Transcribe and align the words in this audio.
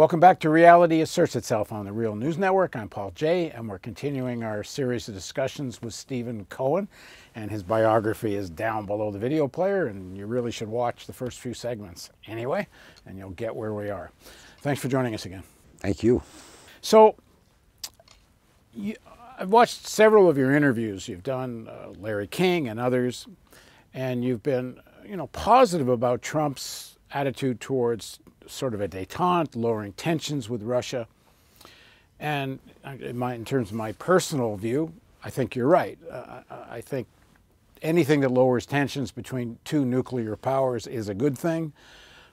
Welcome 0.00 0.18
back 0.18 0.40
to 0.40 0.48
Reality 0.48 1.02
Asserts 1.02 1.36
Itself 1.36 1.72
on 1.72 1.84
the 1.84 1.92
Real 1.92 2.16
News 2.16 2.38
Network. 2.38 2.74
I'm 2.74 2.88
Paul 2.88 3.10
Jay, 3.14 3.50
and 3.50 3.68
we're 3.68 3.78
continuing 3.78 4.42
our 4.42 4.64
series 4.64 5.06
of 5.08 5.14
discussions 5.14 5.82
with 5.82 5.92
Stephen 5.92 6.46
Cohen. 6.46 6.88
And 7.34 7.50
his 7.50 7.62
biography 7.62 8.34
is 8.34 8.48
down 8.48 8.86
below 8.86 9.10
the 9.10 9.18
video 9.18 9.46
player, 9.46 9.88
and 9.88 10.16
you 10.16 10.24
really 10.24 10.52
should 10.52 10.68
watch 10.68 11.06
the 11.06 11.12
first 11.12 11.38
few 11.38 11.52
segments 11.52 12.08
anyway, 12.26 12.66
and 13.04 13.18
you'll 13.18 13.32
get 13.32 13.54
where 13.54 13.74
we 13.74 13.90
are. 13.90 14.10
Thanks 14.62 14.80
for 14.80 14.88
joining 14.88 15.14
us 15.14 15.26
again. 15.26 15.42
Thank 15.80 16.02
you. 16.02 16.22
So, 16.80 17.14
you, 18.72 18.96
I've 19.38 19.50
watched 19.50 19.86
several 19.86 20.30
of 20.30 20.38
your 20.38 20.56
interviews. 20.56 21.08
You've 21.08 21.24
done 21.24 21.68
uh, 21.68 21.90
Larry 21.98 22.26
King 22.26 22.68
and 22.68 22.80
others, 22.80 23.26
and 23.92 24.24
you've 24.24 24.42
been, 24.42 24.80
you 25.06 25.18
know, 25.18 25.26
positive 25.26 25.90
about 25.90 26.22
Trump's 26.22 26.96
attitude 27.12 27.60
towards 27.60 28.18
sort 28.50 28.74
of 28.74 28.80
a 28.80 28.88
détente, 28.88 29.56
lowering 29.56 29.92
tensions 29.92 30.48
with 30.48 30.62
Russia. 30.62 31.06
And 32.18 32.58
in, 33.00 33.16
my, 33.16 33.34
in 33.34 33.44
terms 33.44 33.70
of 33.70 33.76
my 33.76 33.92
personal 33.92 34.56
view, 34.56 34.92
I 35.24 35.30
think 35.30 35.54
you're 35.54 35.66
right. 35.68 35.98
Uh, 36.10 36.42
I 36.70 36.80
think 36.80 37.06
anything 37.82 38.20
that 38.20 38.30
lowers 38.30 38.66
tensions 38.66 39.10
between 39.10 39.58
two 39.64 39.84
nuclear 39.84 40.36
powers 40.36 40.86
is 40.86 41.08
a 41.08 41.14
good 41.14 41.36
thing. 41.36 41.72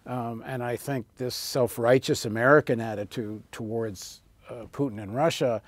Um, 0.06 0.44
and 0.46 0.64
I 0.64 0.78
think 0.78 1.06
this 1.18 1.36
self 1.36 1.78
righteous 1.78 2.26
American 2.26 2.80
attitude 2.80 3.44
towards 3.52 4.22
uh, 4.50 4.66
Putin 4.72 5.02
and 5.02 5.14
Russia, 5.14 5.62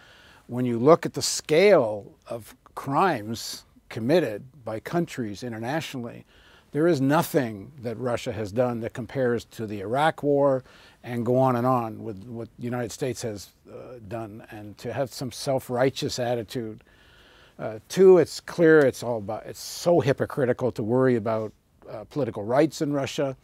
when 0.47 0.65
you 0.65 0.79
look 0.79 1.05
at 1.05 1.13
the 1.13 1.21
scale 1.21 2.11
of 2.27 2.55
crimes 2.75 3.65
committed 3.89 4.43
by 4.63 4.79
countries 4.79 5.43
internationally, 5.43 6.25
there 6.71 6.87
is 6.87 7.01
nothing 7.01 7.71
that 7.81 7.97
Russia 7.97 8.31
has 8.31 8.51
done 8.51 8.79
that 8.81 8.93
compares 8.93 9.45
to 9.45 9.65
the 9.65 9.81
Iraq 9.81 10.21
War 10.21 10.63
and 11.03 11.25
go 11.25 11.37
on 11.37 11.55
and 11.55 11.65
on 11.65 12.03
with 12.03 12.23
what 12.25 12.49
the 12.57 12.63
United 12.63 12.91
States 12.91 13.21
has 13.23 13.49
uh, 13.71 13.99
done. 14.07 14.45
And 14.51 14.77
to 14.79 14.93
have 14.93 15.11
some 15.11 15.31
self 15.31 15.69
righteous 15.69 16.19
attitude. 16.19 16.83
Uh, 17.57 17.79
two, 17.89 18.19
it's 18.19 18.39
clear 18.39 18.79
it's 18.79 19.03
all 19.03 19.17
about, 19.17 19.45
it's 19.45 19.59
so 19.59 19.99
hypocritical 19.99 20.71
to 20.71 20.81
worry 20.81 21.15
about 21.15 21.51
uh, 21.89 22.05
political 22.05 22.43
rights 22.43 22.81
in 22.81 22.93
Russia 22.93 23.35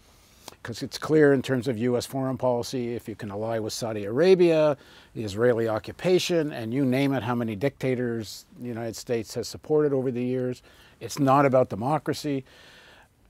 because 0.61 0.83
it's 0.83 0.97
clear 0.97 1.33
in 1.33 1.41
terms 1.41 1.67
of 1.67 1.77
U.S. 1.79 2.05
foreign 2.05 2.37
policy 2.37 2.93
if 2.93 3.09
you 3.09 3.15
can 3.15 3.31
ally 3.31 3.59
with 3.59 3.73
Saudi 3.73 4.05
Arabia, 4.05 4.77
the 5.13 5.23
Israeli 5.23 5.67
occupation, 5.67 6.53
and 6.53 6.73
you 6.73 6.85
name 6.85 7.13
it, 7.13 7.23
how 7.23 7.35
many 7.35 7.55
dictators 7.55 8.45
the 8.59 8.67
United 8.67 8.95
States 8.95 9.33
has 9.33 9.47
supported 9.47 9.91
over 9.91 10.11
the 10.11 10.23
years. 10.23 10.61
It's 10.99 11.19
not 11.19 11.45
about 11.45 11.69
democracy 11.69 12.45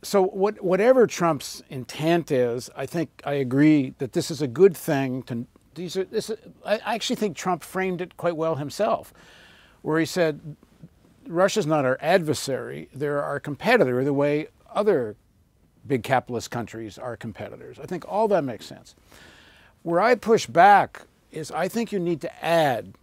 so 0.06 0.24
what, 0.24 0.64
whatever 0.64 1.08
Trump's 1.08 1.64
intent 1.70 2.32
is, 2.32 2.70
I 2.76 2.86
think 2.86 3.10
I 3.26 3.34
agree 3.34 3.96
that 3.98 4.14
this 4.14 4.30
is 4.30 4.42
a 4.42 4.48
good 4.48 4.78
thing. 4.78 5.24
To 5.24 5.46
these 5.74 5.98
are 5.98 6.04
this. 6.04 6.32
I 6.66 6.78
actually 6.78 7.16
think 7.16 7.36
Trump 7.36 7.64
framed 7.64 8.02
it 8.02 8.16
quite 8.16 8.38
well 8.38 8.56
himself, 8.56 9.14
where 9.82 10.00
he 10.00 10.06
said, 10.06 10.56
"Russia's 11.28 11.66
not 11.66 11.86
our 11.86 11.98
adversary; 12.02 12.88
they're 12.94 13.22
our 13.22 13.40
competitor." 13.40 14.04
The 14.04 14.14
way 14.14 14.48
other 14.74 15.16
big 15.88 16.04
capitalist 16.04 16.52
countries 16.52 16.98
are 16.98 17.18
competitors. 17.18 17.80
I 17.80 17.86
think 17.86 18.06
all 18.08 18.28
that 18.28 18.44
makes 18.44 18.66
sense. 18.66 18.96
Where 19.84 20.00
I 20.00 20.16
push 20.16 20.46
back 20.46 21.04
is 21.32 21.52
I 21.52 21.68
think 21.68 21.92
you 21.92 22.00
need 22.00 22.22
to 22.22 22.46
add 22.46 22.94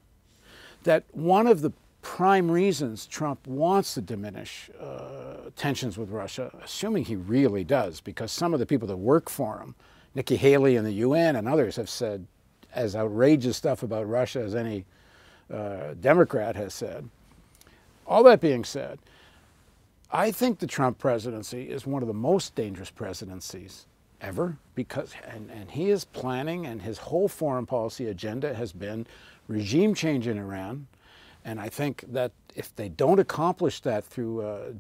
that 0.84 1.05
one 1.12 1.47
of 1.47 1.62
the 1.62 1.73
prime 2.12 2.50
reasons 2.50 3.06
Trump 3.06 3.46
wants 3.46 3.94
to 3.94 4.02
diminish 4.02 4.68
uh, 4.78 5.48
tensions 5.56 5.96
with 5.96 6.10
Russia, 6.10 6.55
assuming 6.62 7.06
he 7.06 7.16
really 7.16 7.64
does, 7.64 8.02
because 8.02 8.30
some 8.30 8.52
of 8.52 8.60
the 8.60 8.66
people 8.66 8.86
that 8.86 8.98
work 8.98 9.30
for 9.30 9.60
him, 9.60 9.74
Nikki 10.14 10.36
Haley 10.36 10.77
in 10.77 10.84
the 10.84 10.92
UN 10.92 11.36
and 11.36 11.48
others, 11.48 11.77
have 11.77 11.89
said 11.89 12.27
as 12.74 12.95
outrageous 12.95 13.56
stuff 13.56 13.83
about 13.83 14.06
Russia 14.06 14.40
as 14.40 14.55
any 14.55 14.84
uh, 15.50 15.95
Democrat 16.02 16.55
has 16.55 16.74
said. 16.74 17.08
All 18.06 18.23
that 18.24 18.42
being 18.42 18.62
said, 18.62 18.98
I 20.11 20.33
think 20.33 20.58
the 20.58 20.67
Trump 20.67 20.98
presidency 20.98 21.70
is 21.70 21.86
one 21.86 22.02
of 22.02 22.08
the 22.08 22.12
most 22.12 22.55
dangerous 22.55 22.90
presidencies 22.90 23.86
ever 24.20 24.58
because 24.74 25.14
and, 25.27 25.50
and 25.50 25.70
he 25.70 25.89
is 25.89 26.05
planning 26.05 26.67
and 26.67 26.83
his 26.83 26.98
whole 26.98 27.27
foreign 27.27 27.64
policy 27.64 28.06
agenda 28.06 28.52
has 28.52 28.70
been 28.70 29.06
regime 29.48 29.94
change 29.94 30.27
in 30.27 30.36
Iran, 30.36 30.89
and 31.45 31.61
I 31.61 31.69
think 31.69 32.05
that 32.08 32.33
if 32.55 32.75
they 32.77 32.89
don't 32.89 33.19
accomplish 33.19 33.80
that 33.80 34.05
through 34.05 34.42
uh, 34.42 34.73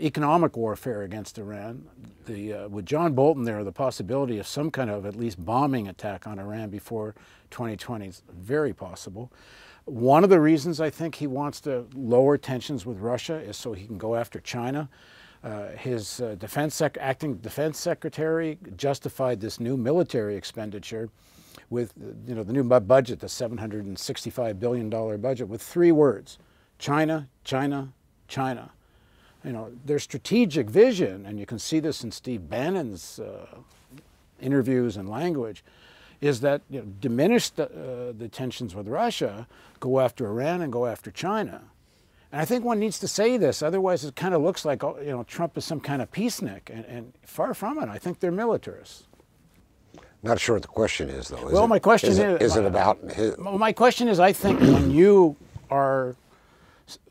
economic 0.00 0.56
warfare 0.56 1.02
against 1.02 1.38
Iran, 1.38 1.86
the, 2.26 2.52
uh, 2.52 2.68
with 2.68 2.86
John 2.86 3.12
Bolton 3.12 3.44
there, 3.44 3.62
the 3.62 3.72
possibility 3.72 4.38
of 4.38 4.46
some 4.46 4.70
kind 4.70 4.90
of 4.90 5.06
at 5.06 5.14
least 5.14 5.44
bombing 5.44 5.88
attack 5.88 6.26
on 6.26 6.38
Iran 6.38 6.70
before 6.70 7.14
2020 7.50 8.06
is 8.06 8.22
very 8.32 8.72
possible. 8.72 9.30
One 9.84 10.24
of 10.24 10.30
the 10.30 10.40
reasons 10.40 10.80
I 10.80 10.90
think 10.90 11.14
he 11.14 11.26
wants 11.26 11.60
to 11.62 11.86
lower 11.94 12.36
tensions 12.36 12.84
with 12.84 12.98
Russia 12.98 13.36
is 13.36 13.56
so 13.56 13.72
he 13.72 13.86
can 13.86 13.98
go 13.98 14.16
after 14.16 14.40
China. 14.40 14.88
Uh, 15.44 15.68
his 15.68 16.20
uh, 16.20 16.34
defense 16.34 16.80
acting 16.82 17.36
defense 17.36 17.78
secretary 17.78 18.58
justified 18.76 19.40
this 19.40 19.60
new 19.60 19.76
military 19.76 20.36
expenditure 20.36 21.10
with 21.70 21.92
you 22.26 22.34
know 22.34 22.42
the 22.42 22.52
new 22.52 22.64
budget, 22.64 23.20
the 23.20 23.28
765 23.28 24.60
billion 24.60 24.90
dollar 24.90 25.18
budget, 25.18 25.48
with 25.48 25.62
three 25.62 25.92
words: 25.92 26.38
China, 26.78 27.28
China, 27.44 27.92
China. 28.26 28.70
You 29.44 29.52
know 29.52 29.72
their 29.84 29.98
strategic 29.98 30.68
vision, 30.68 31.26
and 31.26 31.38
you 31.38 31.46
can 31.46 31.58
see 31.58 31.80
this 31.80 32.02
in 32.02 32.10
Steve 32.10 32.48
Bannon's 32.48 33.18
uh, 33.18 33.46
interviews 34.40 34.96
and 34.96 35.08
language, 35.08 35.64
is 36.20 36.40
that 36.40 36.62
you 36.70 36.80
know, 36.80 36.86
diminish 37.00 37.50
the, 37.50 37.64
uh, 37.64 38.12
the 38.16 38.28
tensions 38.28 38.74
with 38.74 38.88
Russia, 38.88 39.46
go 39.80 40.00
after 40.00 40.26
Iran, 40.26 40.62
and 40.62 40.72
go 40.72 40.86
after 40.86 41.10
China. 41.10 41.62
And 42.32 42.40
I 42.40 42.44
think 42.44 42.64
one 42.64 42.78
needs 42.78 42.98
to 43.00 43.08
say 43.08 43.36
this, 43.36 43.62
otherwise 43.62 44.04
it 44.04 44.16
kind 44.16 44.34
of 44.34 44.42
looks 44.42 44.64
like 44.64 44.84
oh, 44.84 44.98
you 45.00 45.10
know 45.10 45.24
Trump 45.24 45.58
is 45.58 45.64
some 45.64 45.80
kind 45.80 46.00
of 46.00 46.10
peacenik, 46.10 46.70
and, 46.70 46.84
and 46.86 47.12
far 47.22 47.52
from 47.54 47.78
it. 47.78 47.88
I 47.88 47.98
think 47.98 48.20
they're 48.20 48.32
militarists. 48.32 49.07
Not 50.22 50.40
sure 50.40 50.56
what 50.56 50.62
the 50.62 50.68
question 50.68 51.08
is, 51.08 51.28
though. 51.28 51.46
Is 51.46 51.52
well, 51.52 51.64
it, 51.64 51.68
my 51.68 51.78
question 51.78 52.10
is, 52.10 52.18
is, 52.18 52.40
is 52.40 52.56
it 52.56 52.64
about 52.64 52.98
his? 53.12 53.36
Well, 53.38 53.58
my 53.58 53.72
question 53.72 54.08
is, 54.08 54.18
I 54.18 54.32
think 54.32 54.60
when 54.60 54.90
you 54.90 55.36
are, 55.70 56.16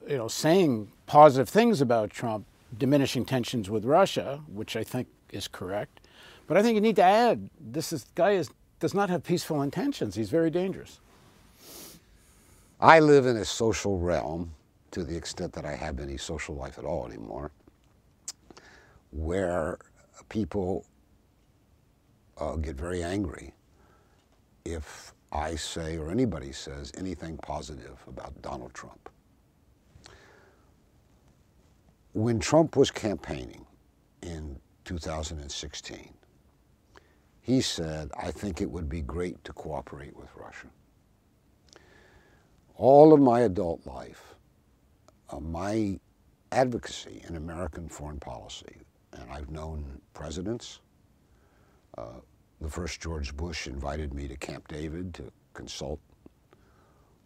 you 0.07 0.17
know, 0.17 0.27
saying 0.27 0.91
positive 1.05 1.47
things 1.47 1.79
about 1.79 2.09
Trump, 2.09 2.45
diminishing 2.77 3.25
tensions 3.25 3.69
with 3.69 3.85
Russia, 3.85 4.41
which 4.47 4.75
I 4.75 4.83
think 4.83 5.07
is 5.31 5.47
correct, 5.47 6.01
but 6.47 6.57
I 6.57 6.61
think 6.61 6.75
you 6.75 6.81
need 6.81 6.97
to 6.97 7.03
add 7.03 7.49
this 7.59 7.93
is, 7.93 8.05
guy 8.15 8.31
is 8.31 8.51
does 8.79 8.93
not 8.93 9.09
have 9.09 9.23
peaceful 9.23 9.61
intentions. 9.61 10.15
He's 10.15 10.29
very 10.29 10.49
dangerous. 10.49 10.99
I 12.79 12.99
live 12.99 13.25
in 13.25 13.37
a 13.37 13.45
social 13.45 13.97
realm, 13.97 14.53
to 14.91 15.03
the 15.03 15.15
extent 15.15 15.53
that 15.53 15.65
I 15.65 15.75
have 15.75 15.99
any 15.99 16.17
social 16.17 16.55
life 16.55 16.77
at 16.77 16.85
all 16.85 17.07
anymore, 17.07 17.51
where 19.11 19.79
people 20.29 20.85
uh, 22.39 22.55
get 22.55 22.75
very 22.75 23.03
angry 23.03 23.53
if 24.65 25.13
I 25.31 25.55
say 25.55 25.97
or 25.97 26.11
anybody 26.11 26.51
says 26.51 26.91
anything 26.97 27.37
positive 27.37 28.03
about 28.07 28.41
Donald 28.41 28.73
Trump. 28.73 29.09
When 32.13 32.39
Trump 32.39 32.75
was 32.75 32.89
campaigning 32.89 33.65
in 34.21 34.59
2016, 34.85 36.13
he 37.41 37.61
said, 37.61 38.09
I 38.17 38.31
think 38.31 38.61
it 38.61 38.69
would 38.69 38.89
be 38.89 39.01
great 39.01 39.41
to 39.45 39.53
cooperate 39.53 40.15
with 40.15 40.29
Russia. 40.35 40.67
All 42.75 43.13
of 43.13 43.19
my 43.19 43.41
adult 43.41 43.85
life, 43.85 44.35
uh, 45.29 45.39
my 45.39 45.99
advocacy 46.51 47.23
in 47.27 47.35
American 47.35 47.87
foreign 47.87 48.19
policy, 48.19 48.77
and 49.13 49.31
I've 49.31 49.49
known 49.49 50.01
presidents, 50.13 50.79
uh, 51.97 52.19
the 52.61 52.69
first 52.69 53.01
George 53.01 53.35
Bush 53.35 53.67
invited 53.67 54.13
me 54.13 54.27
to 54.27 54.35
Camp 54.35 54.67
David 54.67 55.13
to 55.15 55.31
consult 55.53 55.99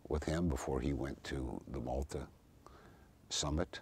with 0.08 0.24
him 0.24 0.50
before 0.50 0.80
he 0.82 0.94
went 0.94 1.22
to 1.26 1.62
the 1.72 1.80
Malta 1.80 2.28
summit. 3.30 3.80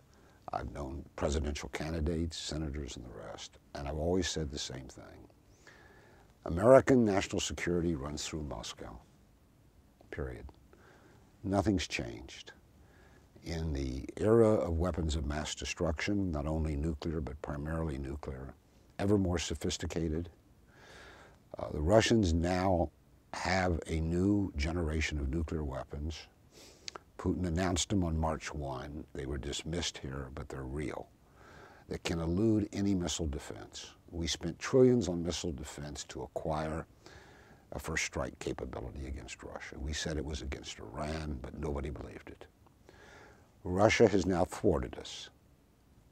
I've 0.53 0.71
known 0.71 1.05
presidential 1.15 1.69
candidates, 1.69 2.37
senators, 2.37 2.97
and 2.97 3.05
the 3.05 3.27
rest, 3.27 3.57
and 3.75 3.87
I've 3.87 3.97
always 3.97 4.27
said 4.27 4.49
the 4.49 4.59
same 4.59 4.87
thing. 4.87 5.27
American 6.45 7.05
national 7.05 7.39
security 7.39 7.95
runs 7.95 8.25
through 8.25 8.43
Moscow, 8.43 8.97
period. 10.11 10.45
Nothing's 11.43 11.87
changed. 11.87 12.53
In 13.43 13.73
the 13.73 14.05
era 14.17 14.55
of 14.55 14.77
weapons 14.77 15.15
of 15.15 15.25
mass 15.25 15.55
destruction, 15.55 16.31
not 16.31 16.45
only 16.45 16.75
nuclear, 16.75 17.21
but 17.21 17.41
primarily 17.41 17.97
nuclear, 17.97 18.53
ever 18.97 19.17
more 19.17 19.39
sophisticated, 19.39 20.29
uh, 21.57 21.69
the 21.71 21.81
Russians 21.81 22.33
now 22.33 22.89
have 23.33 23.79
a 23.87 23.99
new 23.99 24.51
generation 24.55 25.19
of 25.19 25.29
nuclear 25.29 25.63
weapons. 25.63 26.27
Putin 27.17 27.45
announced 27.45 27.89
them 27.89 28.03
on 28.03 28.17
March 28.17 28.53
1. 28.53 29.03
They 29.13 29.25
were 29.25 29.37
dismissed 29.37 29.97
here, 29.97 30.29
but 30.33 30.49
they're 30.49 30.63
real. 30.63 31.09
That 31.89 32.03
can 32.03 32.19
elude 32.19 32.69
any 32.71 32.95
missile 32.95 33.27
defense. 33.27 33.91
We 34.11 34.27
spent 34.27 34.59
trillions 34.59 35.07
on 35.09 35.23
missile 35.23 35.51
defense 35.51 36.03
to 36.05 36.21
acquire 36.23 36.85
a 37.73 37.79
first 37.79 38.05
strike 38.05 38.37
capability 38.39 39.05
against 39.07 39.43
Russia. 39.43 39.75
We 39.77 39.93
said 39.93 40.17
it 40.17 40.25
was 40.25 40.41
against 40.41 40.79
Iran, 40.79 41.39
but 41.41 41.59
nobody 41.59 41.89
believed 41.89 42.29
it. 42.29 42.45
Russia 43.63 44.07
has 44.07 44.25
now 44.25 44.45
thwarted 44.45 44.97
us. 44.97 45.29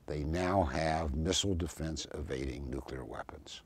They 0.06 0.24
now 0.24 0.64
have 0.64 1.16
missile 1.16 1.56
defense 1.56 2.06
evading 2.14 2.70
nuclear 2.70 3.04
weapons, 3.04 3.62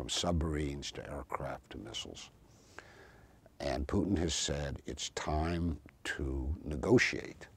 from 0.00 0.08
submarines 0.08 0.90
to 0.90 1.06
aircraft 1.12 1.68
to 1.68 1.76
missiles. 1.76 2.30
And 3.60 3.86
Putin 3.86 4.16
has 4.16 4.32
said 4.32 4.80
it's 4.86 5.10
time 5.10 5.78
to 6.04 6.56
negotiate 6.64 7.48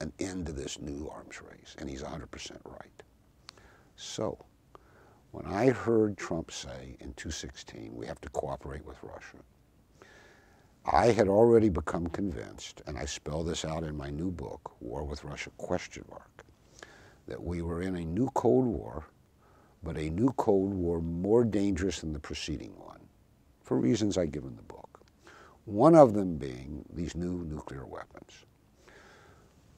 an 0.00 0.10
end 0.18 0.46
to 0.46 0.52
this 0.52 0.80
new 0.80 1.10
arms 1.14 1.42
race, 1.42 1.76
and 1.78 1.90
he's 1.90 2.00
100% 2.02 2.52
right. 2.64 3.02
So, 3.96 4.38
when 5.32 5.44
I 5.44 5.68
heard 5.68 6.16
Trump 6.16 6.50
say 6.50 6.96
in 7.00 7.12
2016, 7.12 7.94
we 7.94 8.06
have 8.06 8.20
to 8.22 8.30
cooperate 8.30 8.86
with 8.86 8.96
Russia, 9.02 9.44
I 10.86 11.08
had 11.08 11.28
already 11.28 11.68
become 11.68 12.06
convinced, 12.06 12.80
and 12.86 12.96
I 12.96 13.04
spell 13.04 13.44
this 13.44 13.62
out 13.62 13.84
in 13.84 13.94
my 13.94 14.08
new 14.08 14.30
book, 14.30 14.74
War 14.80 15.04
with 15.04 15.22
Russia, 15.22 15.50
question 15.58 16.06
mark, 16.08 16.46
that 17.26 17.42
we 17.42 17.60
were 17.60 17.82
in 17.82 17.96
a 17.96 18.06
new 18.06 18.30
Cold 18.32 18.64
War, 18.64 19.04
but 19.84 19.98
a 19.98 20.10
new 20.10 20.32
Cold 20.36 20.72
War 20.72 21.00
more 21.00 21.44
dangerous 21.44 22.00
than 22.00 22.14
the 22.14 22.18
preceding 22.18 22.72
one, 22.78 23.00
for 23.62 23.78
reasons 23.78 24.16
I 24.16 24.26
give 24.26 24.44
in 24.44 24.56
the 24.56 24.62
book. 24.62 25.00
One 25.66 25.94
of 25.94 26.14
them 26.14 26.36
being 26.36 26.84
these 26.92 27.14
new 27.14 27.44
nuclear 27.44 27.86
weapons. 27.86 28.44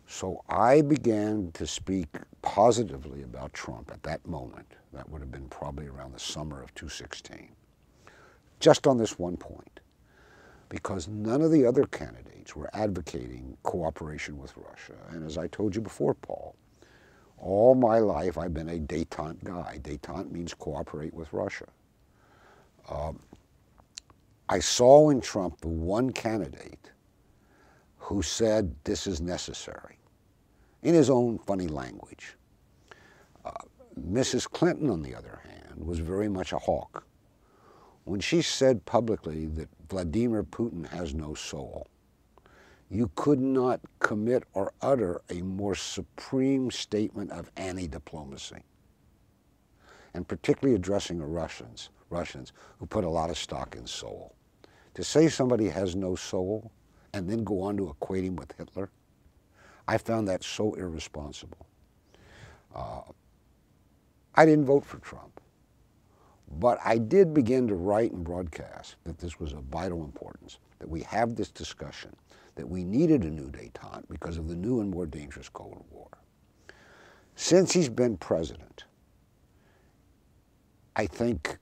So 0.06 0.44
I 0.48 0.82
began 0.82 1.50
to 1.54 1.66
speak 1.66 2.08
positively 2.40 3.22
about 3.22 3.52
Trump 3.52 3.90
at 3.92 4.04
that 4.04 4.24
moment. 4.26 4.72
That 4.92 5.08
would 5.10 5.20
have 5.20 5.32
been 5.32 5.48
probably 5.48 5.88
around 5.88 6.12
the 6.12 6.20
summer 6.20 6.62
of 6.62 6.74
2016. 6.74 7.50
Just 8.60 8.86
on 8.86 8.98
this 8.98 9.18
one 9.18 9.36
point. 9.36 9.80
Because 10.68 11.08
none 11.08 11.42
of 11.42 11.50
the 11.50 11.66
other 11.66 11.84
candidates 11.84 12.56
were 12.56 12.70
advocating 12.72 13.56
cooperation 13.62 14.38
with 14.38 14.56
Russia. 14.56 14.94
And 15.10 15.24
as 15.24 15.38
I 15.38 15.48
told 15.48 15.74
you 15.74 15.82
before, 15.82 16.14
Paul, 16.14 16.54
all 17.38 17.74
my 17.74 17.98
life 17.98 18.38
I've 18.38 18.54
been 18.54 18.68
a 18.68 18.78
detente 18.78 19.44
guy. 19.44 19.78
Detente 19.82 20.30
means 20.30 20.54
cooperate 20.54 21.14
with 21.14 21.32
Russia. 21.32 21.66
Um, 22.88 23.20
I 24.48 24.60
saw 24.60 25.10
in 25.10 25.20
Trump 25.20 25.60
the 25.60 25.68
one 25.68 26.10
candidate 26.10 26.92
who 27.98 28.22
said 28.22 28.74
this 28.84 29.06
is 29.06 29.20
necessary 29.20 29.98
in 30.82 30.94
his 30.94 31.10
own 31.10 31.38
funny 31.38 31.66
language. 31.66 32.36
Uh, 33.44 33.50
Mrs. 34.00 34.48
Clinton, 34.48 34.90
on 34.90 35.02
the 35.02 35.14
other 35.14 35.40
hand, 35.44 35.84
was 35.84 35.98
very 35.98 36.28
much 36.28 36.52
a 36.52 36.58
hawk. 36.58 37.04
When 38.04 38.20
she 38.20 38.40
said 38.42 38.84
publicly 38.84 39.46
that 39.46 39.68
Vladimir 39.88 40.44
Putin 40.44 40.86
has 40.90 41.12
no 41.12 41.34
soul, 41.34 41.88
you 42.90 43.10
could 43.14 43.40
not 43.40 43.80
commit 43.98 44.44
or 44.54 44.72
utter 44.80 45.20
a 45.30 45.42
more 45.42 45.74
supreme 45.74 46.70
statement 46.70 47.32
of 47.32 47.50
anti-diplomacy, 47.56 48.62
and 50.14 50.26
particularly 50.26 50.76
addressing 50.76 51.18
the 51.18 51.26
Russians, 51.26 51.90
Russians 52.10 52.52
who 52.78 52.86
put 52.86 53.04
a 53.04 53.08
lot 53.08 53.30
of 53.30 53.36
stock 53.36 53.74
in 53.76 53.86
soul. 53.86 54.34
To 54.94 55.04
say 55.04 55.28
somebody 55.28 55.68
has 55.68 55.96
no 55.96 56.14
soul 56.14 56.70
and 57.12 57.28
then 57.28 57.44
go 57.44 57.60
on 57.62 57.76
to 57.76 57.90
equate 57.90 58.24
him 58.24 58.36
with 58.36 58.52
Hitler, 58.56 58.90
I 59.88 59.98
found 59.98 60.28
that 60.28 60.42
so 60.42 60.74
irresponsible. 60.74 61.66
Uh, 62.74 63.02
I 64.34 64.44
didn't 64.46 64.64
vote 64.64 64.84
for 64.84 64.98
Trump, 64.98 65.40
but 66.58 66.78
I 66.84 66.98
did 66.98 67.34
begin 67.34 67.66
to 67.68 67.74
write 67.74 68.12
and 68.12 68.24
broadcast 68.24 68.96
that 69.04 69.18
this 69.18 69.40
was 69.40 69.52
of 69.52 69.64
vital 69.64 70.04
importance, 70.04 70.58
that 70.78 70.88
we 70.88 71.02
have 71.02 71.34
this 71.34 71.50
discussion, 71.50 72.14
that 72.56 72.68
we 72.68 72.84
needed 72.84 73.22
a 73.22 73.30
new 73.30 73.50
detente 73.50 74.04
because 74.10 74.38
of 74.38 74.48
the 74.48 74.56
new 74.56 74.80
and 74.80 74.90
more 74.90 75.06
dangerous 75.06 75.48
Cold 75.48 75.84
War. 75.90 76.08
Since 77.36 77.72
he's 77.72 77.88
been 77.88 78.16
president, 78.16 78.84
I 80.96 81.06
think 81.06 81.58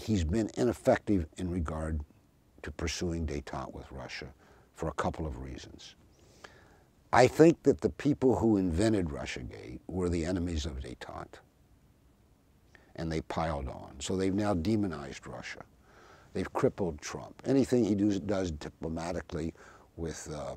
he's 0.00 0.24
been 0.24 0.50
ineffective 0.56 1.26
in 1.38 1.50
regard 1.50 2.00
to 2.62 2.70
pursuing 2.70 3.26
detente 3.26 3.72
with 3.72 3.90
Russia 3.90 4.26
for 4.74 4.88
a 4.88 4.92
couple 4.92 5.26
of 5.26 5.40
reasons. 5.40 5.96
I 7.12 7.26
think 7.26 7.62
that 7.62 7.80
the 7.80 7.88
people 7.88 8.36
who 8.36 8.58
invented 8.58 9.06
Russiagate 9.06 9.80
were 9.86 10.10
the 10.10 10.26
enemies 10.26 10.66
of 10.66 10.80
detente. 10.80 11.38
And 12.96 13.10
they 13.10 13.22
piled 13.22 13.68
on. 13.68 13.94
So 14.00 14.16
they've 14.16 14.34
now 14.34 14.52
demonized 14.54 15.26
Russia. 15.26 15.62
They've 16.34 16.52
crippled 16.52 17.00
Trump. 17.00 17.42
Anything 17.46 17.84
he 17.84 17.94
does, 17.94 18.20
does 18.20 18.50
diplomatically 18.50 19.54
with 19.96 20.28
uh, 20.32 20.54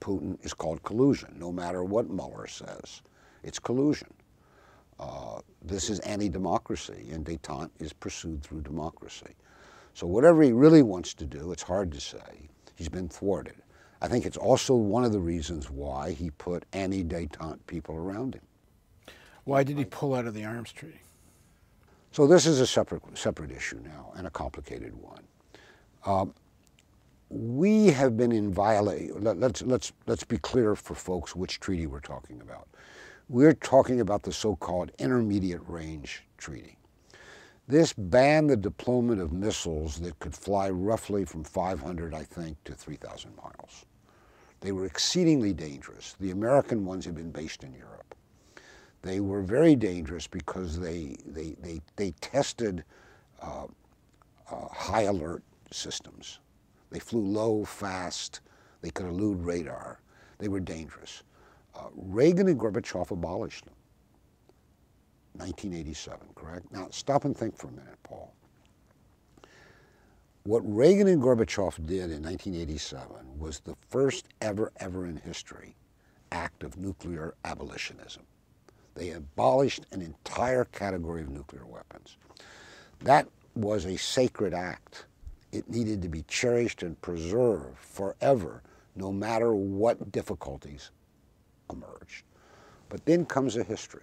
Putin 0.00 0.36
is 0.44 0.54
called 0.54 0.82
collusion, 0.82 1.34
no 1.38 1.50
matter 1.50 1.82
what 1.84 2.10
Mueller 2.10 2.46
says. 2.46 3.02
It's 3.42 3.58
collusion. 3.58 4.12
Uh, 4.98 5.40
this 5.62 5.90
is 5.90 5.98
anti-democracy, 6.00 7.08
and 7.10 7.24
detente 7.24 7.70
is 7.80 7.92
pursued 7.92 8.42
through 8.42 8.60
democracy. 8.60 9.34
So 9.94 10.06
whatever 10.06 10.42
he 10.42 10.52
really 10.52 10.82
wants 10.82 11.14
to 11.14 11.24
do, 11.24 11.52
it's 11.52 11.62
hard 11.62 11.92
to 11.92 12.00
say. 12.00 12.48
He's 12.76 12.88
been 12.88 13.08
thwarted. 13.08 13.56
I 14.00 14.08
think 14.08 14.26
it's 14.26 14.36
also 14.36 14.74
one 14.74 15.04
of 15.04 15.12
the 15.12 15.20
reasons 15.20 15.70
why 15.70 16.12
he 16.12 16.30
put 16.30 16.64
anti-detente 16.72 17.60
people 17.66 17.94
around 17.94 18.34
him. 18.34 18.42
Why 19.44 19.62
did 19.62 19.78
he 19.78 19.84
pull 19.84 20.14
out 20.14 20.26
of 20.26 20.34
the 20.34 20.44
arms 20.44 20.72
treaty? 20.72 21.00
So 22.12 22.26
this 22.26 22.46
is 22.46 22.60
a 22.60 22.66
separate, 22.66 23.02
separate 23.16 23.50
issue 23.50 23.80
now 23.84 24.12
and 24.16 24.26
a 24.26 24.30
complicated 24.30 24.94
one. 24.94 25.24
Um, 26.06 26.34
we 27.34 27.88
have 27.88 28.16
been 28.16 28.30
in 28.30 28.52
violation, 28.52 29.20
let, 29.24 29.38
let's, 29.38 29.60
let's, 29.62 29.92
let's 30.06 30.22
be 30.22 30.38
clear 30.38 30.76
for 30.76 30.94
folks 30.94 31.34
which 31.34 31.58
treaty 31.58 31.88
we're 31.88 31.98
talking 31.98 32.40
about. 32.40 32.68
We're 33.28 33.54
talking 33.54 34.00
about 34.00 34.22
the 34.22 34.32
so-called 34.32 34.92
Intermediate 35.00 35.62
Range 35.66 36.22
Treaty. 36.38 36.78
This 37.66 37.92
banned 37.92 38.50
the 38.50 38.56
deployment 38.56 39.20
of 39.20 39.32
missiles 39.32 39.98
that 40.00 40.16
could 40.20 40.34
fly 40.34 40.70
roughly 40.70 41.24
from 41.24 41.42
500, 41.42 42.14
I 42.14 42.22
think, 42.22 42.62
to 42.64 42.72
3,000 42.72 43.34
miles. 43.36 43.84
They 44.60 44.70
were 44.70 44.86
exceedingly 44.86 45.52
dangerous. 45.52 46.14
The 46.20 46.30
American 46.30 46.84
ones 46.84 47.04
had 47.04 47.16
been 47.16 47.32
based 47.32 47.64
in 47.64 47.72
Europe. 47.74 48.14
They 49.02 49.18
were 49.18 49.42
very 49.42 49.74
dangerous 49.74 50.28
because 50.28 50.78
they, 50.78 51.16
they, 51.26 51.56
they, 51.60 51.80
they 51.96 52.12
tested 52.20 52.84
uh, 53.42 53.66
uh, 54.50 54.68
high 54.68 55.02
alert 55.02 55.42
systems. 55.72 56.38
They 56.94 57.00
flew 57.00 57.22
low, 57.22 57.64
fast, 57.64 58.40
they 58.80 58.90
could 58.90 59.06
elude 59.06 59.40
radar. 59.40 59.98
They 60.38 60.46
were 60.46 60.60
dangerous. 60.60 61.24
Uh, 61.74 61.88
Reagan 61.92 62.46
and 62.46 62.56
Gorbachev 62.56 63.10
abolished 63.10 63.64
them. 63.64 63.74
1987, 65.32 66.28
correct? 66.36 66.70
Now, 66.70 66.86
stop 66.92 67.24
and 67.24 67.36
think 67.36 67.56
for 67.56 67.66
a 67.66 67.72
minute, 67.72 67.98
Paul. 68.04 68.32
What 70.44 70.60
Reagan 70.64 71.08
and 71.08 71.20
Gorbachev 71.20 71.84
did 71.84 72.12
in 72.12 72.22
1987 72.22 73.40
was 73.40 73.58
the 73.58 73.74
first 73.90 74.28
ever, 74.40 74.70
ever 74.76 75.04
in 75.04 75.16
history 75.16 75.74
act 76.30 76.62
of 76.62 76.78
nuclear 76.78 77.34
abolitionism. 77.44 78.22
They 78.94 79.10
abolished 79.10 79.84
an 79.90 80.00
entire 80.00 80.66
category 80.66 81.22
of 81.22 81.28
nuclear 81.28 81.66
weapons. 81.66 82.18
That 83.00 83.26
was 83.56 83.84
a 83.84 83.96
sacred 83.96 84.54
act. 84.54 85.06
It 85.54 85.70
needed 85.70 86.02
to 86.02 86.08
be 86.08 86.22
cherished 86.22 86.82
and 86.82 87.00
preserved 87.00 87.78
forever, 87.78 88.64
no 88.96 89.12
matter 89.12 89.54
what 89.54 90.10
difficulties 90.10 90.90
emerged. 91.70 92.24
But 92.88 93.06
then 93.06 93.24
comes 93.24 93.56
a 93.56 93.62
history. 93.62 94.02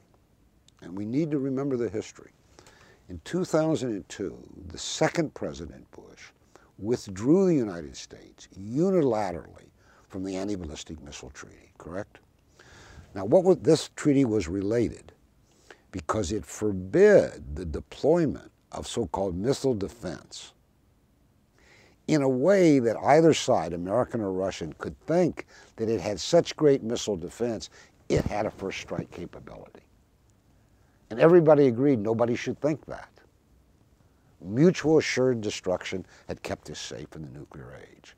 And 0.82 0.98
we 0.98 1.06
need 1.06 1.30
to 1.32 1.40
remember 1.40 1.76
the 1.76 1.90
history. 1.90 2.32
In 3.10 3.20
2002, 3.26 4.64
the 4.68 4.78
second 4.78 5.34
President 5.34 5.92
Bush 5.92 6.30
withdrew 6.80 7.46
the 7.46 7.56
United 7.56 7.98
States 7.98 8.48
unilaterally 8.58 9.68
from 10.08 10.24
the 10.24 10.38
Anti-Ballistic 10.38 11.04
Missile 11.04 11.32
Treaty, 11.32 11.74
correct? 11.78 12.20
Now, 13.14 13.26
what 13.26 13.62
this 13.62 13.90
treaty 13.98 14.24
was 14.24 14.48
related 14.48 15.12
because 15.92 16.32
it 16.32 16.46
forbid 16.46 17.58
the 17.58 17.66
deployment 17.66 18.52
of 18.72 18.88
so-called 18.88 19.36
missile 19.36 19.76
defense 19.76 20.54
in 22.12 22.22
a 22.22 22.30
way 22.30 22.78
that 22.80 22.98
either 22.98 23.34
side, 23.34 23.72
American 23.72 24.20
or 24.20 24.34
Russian, 24.34 24.74
could 24.74 25.00
think 25.08 25.48
that 25.78 25.88
it 25.88 26.02
had 26.02 26.20
such 26.20 26.58
great 26.58 26.84
missile 26.84 27.16
defense, 27.16 27.70
it 28.10 28.26
had 28.26 28.46
a 28.46 28.52
first 28.52 28.82
strike 28.82 29.10
capability. 29.12 29.80
And 31.10 31.22
everybody 31.22 31.68
agreed 31.68 32.00
nobody 32.00 32.36
should 32.36 32.60
think 32.60 32.86
that. 32.88 33.08
Mutual 34.42 34.98
assured 34.98 35.40
destruction 35.40 36.06
had 36.28 36.44
kept 36.44 36.70
us 36.70 36.82
safe 36.82 37.16
in 37.16 37.22
the 37.22 37.40
nuclear 37.40 37.80
age. 37.82 38.18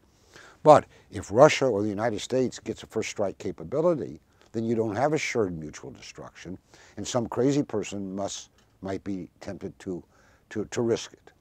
But 0.64 0.86
if 1.12 1.32
Russia 1.32 1.68
or 1.68 1.84
the 1.84 1.90
United 1.90 2.22
States 2.22 2.58
gets 2.58 2.82
a 2.82 2.88
first 2.88 3.12
strike 3.12 3.38
capability, 3.38 4.20
then 4.54 4.64
you 4.64 4.74
don't 4.74 4.96
have 4.96 5.14
assured 5.14 5.56
mutual 5.56 5.92
destruction, 5.92 6.58
and 6.98 7.08
some 7.08 7.28
crazy 7.28 7.62
person 7.62 8.16
must 8.16 8.50
might 8.82 9.04
be 9.04 9.30
tempted 9.40 9.78
to, 9.80 10.04
to, 10.50 10.66
to 10.66 10.82
risk 10.82 11.14
it. 11.14 11.33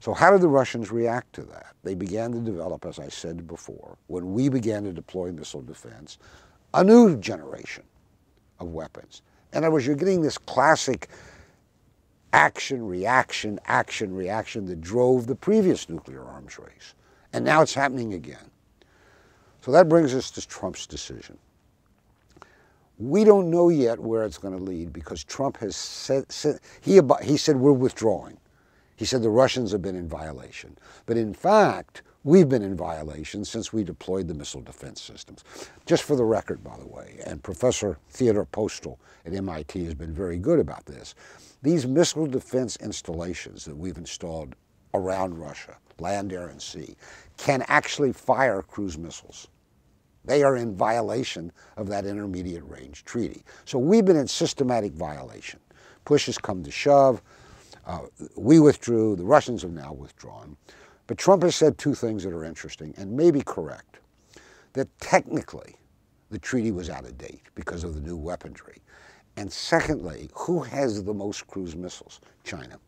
So 0.00 0.14
how 0.14 0.30
did 0.30 0.40
the 0.40 0.48
Russians 0.48 0.90
react 0.90 1.32
to 1.34 1.42
that? 1.42 1.74
They 1.82 1.94
began 1.94 2.32
to 2.32 2.40
develop, 2.40 2.84
as 2.84 2.98
I 2.98 3.08
said 3.08 3.46
before, 3.46 3.96
when 4.06 4.34
we 4.34 4.48
began 4.48 4.84
to 4.84 4.92
deploy 4.92 5.32
missile 5.32 5.62
defense, 5.62 6.18
a 6.74 6.84
new 6.84 7.16
generation 7.16 7.84
of 8.60 8.68
weapons. 8.68 9.22
In 9.52 9.58
other 9.58 9.70
words, 9.70 9.86
you're 9.86 9.96
getting 9.96 10.22
this 10.22 10.38
classic 10.38 11.08
action, 12.32 12.86
reaction, 12.86 13.58
action, 13.66 14.14
reaction 14.14 14.66
that 14.66 14.80
drove 14.80 15.26
the 15.26 15.34
previous 15.34 15.88
nuclear 15.88 16.22
arms 16.24 16.58
race. 16.58 16.94
And 17.32 17.44
now 17.44 17.62
it's 17.62 17.74
happening 17.74 18.14
again. 18.14 18.50
So 19.62 19.72
that 19.72 19.88
brings 19.88 20.14
us 20.14 20.30
to 20.32 20.46
Trump's 20.46 20.86
decision. 20.86 21.38
We 22.98 23.24
don't 23.24 23.50
know 23.50 23.68
yet 23.68 23.98
where 23.98 24.24
it's 24.24 24.38
going 24.38 24.56
to 24.56 24.62
lead 24.62 24.92
because 24.92 25.24
Trump 25.24 25.56
has 25.58 25.76
said, 25.76 26.30
said 26.30 26.60
he, 26.80 27.00
he 27.22 27.36
said 27.36 27.56
we're 27.56 27.72
withdrawing. 27.72 28.38
He 28.96 29.04
said 29.04 29.22
the 29.22 29.30
Russians 29.30 29.72
have 29.72 29.82
been 29.82 29.94
in 29.96 30.08
violation. 30.08 30.76
But 31.04 31.16
in 31.16 31.34
fact, 31.34 32.02
we've 32.24 32.48
been 32.48 32.62
in 32.62 32.76
violation 32.76 33.44
since 33.44 33.72
we 33.72 33.84
deployed 33.84 34.26
the 34.26 34.34
missile 34.34 34.62
defense 34.62 35.02
systems. 35.02 35.44
Just 35.84 36.02
for 36.02 36.16
the 36.16 36.24
record, 36.24 36.64
by 36.64 36.76
the 36.78 36.86
way, 36.86 37.20
and 37.24 37.42
Professor 37.42 37.98
Theodore 38.10 38.46
Postol 38.46 38.98
at 39.24 39.34
MIT 39.34 39.84
has 39.84 39.94
been 39.94 40.12
very 40.12 40.38
good 40.38 40.58
about 40.58 40.86
this. 40.86 41.14
These 41.62 41.86
missile 41.86 42.26
defense 42.26 42.76
installations 42.76 43.64
that 43.66 43.76
we've 43.76 43.98
installed 43.98 44.54
around 44.94 45.38
Russia, 45.38 45.76
land, 45.98 46.32
air, 46.32 46.48
and 46.48 46.60
sea, 46.60 46.96
can 47.36 47.64
actually 47.68 48.12
fire 48.12 48.62
cruise 48.62 48.96
missiles. 48.96 49.48
They 50.24 50.42
are 50.42 50.56
in 50.56 50.74
violation 50.74 51.52
of 51.76 51.86
that 51.88 52.04
intermediate 52.04 52.68
range 52.68 53.04
treaty. 53.04 53.44
So 53.64 53.78
we've 53.78 54.04
been 54.04 54.16
in 54.16 54.26
systematic 54.26 54.92
violation. 54.92 55.60
Push 56.04 56.26
has 56.26 56.38
come 56.38 56.62
to 56.64 56.70
shove. 56.70 57.22
Uh, 57.86 58.00
we 58.36 58.58
withdrew. 58.58 59.16
The 59.16 59.24
Russians 59.24 59.62
have 59.62 59.72
now 59.72 59.92
withdrawn. 59.92 60.56
But 61.06 61.18
Trump 61.18 61.44
has 61.44 61.54
said 61.54 61.78
two 61.78 61.94
things 61.94 62.24
that 62.24 62.32
are 62.32 62.44
interesting 62.44 62.92
and 62.96 63.16
maybe 63.16 63.40
correct. 63.40 64.00
That 64.72 64.88
technically, 64.98 65.76
the 66.30 66.38
treaty 66.38 66.72
was 66.72 66.90
out 66.90 67.04
of 67.04 67.16
date 67.16 67.42
because 67.54 67.84
of 67.84 67.94
the 67.94 68.00
new 68.00 68.16
weaponry. 68.16 68.82
And 69.36 69.52
secondly, 69.52 70.28
who 70.34 70.62
has 70.62 71.04
the 71.04 71.14
most 71.14 71.46
cruise 71.46 71.76
missiles? 71.76 72.20
China. 72.42 72.78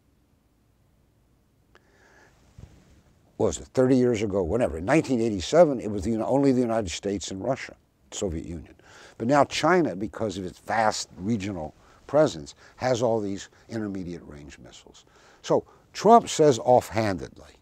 What 3.36 3.46
was 3.46 3.58
it, 3.58 3.68
30 3.68 3.96
years 3.96 4.22
ago, 4.22 4.42
whatever. 4.42 4.78
In 4.78 4.86
1987, 4.86 5.80
it 5.80 5.90
was 5.90 6.02
the, 6.02 6.16
only 6.16 6.50
the 6.50 6.60
United 6.60 6.90
States 6.90 7.30
and 7.30 7.42
Russia, 7.42 7.76
Soviet 8.10 8.44
Union. 8.44 8.74
But 9.16 9.28
now 9.28 9.44
China, 9.44 9.94
because 9.94 10.38
of 10.38 10.44
its 10.44 10.58
vast 10.58 11.08
regional 11.16 11.74
presence, 12.08 12.56
has 12.76 13.00
all 13.00 13.20
these 13.20 13.48
intermediate 13.68 14.26
range 14.26 14.58
missiles. 14.58 15.04
So 15.42 15.64
Trump 15.92 16.28
says 16.28 16.58
offhandedly, 16.58 17.54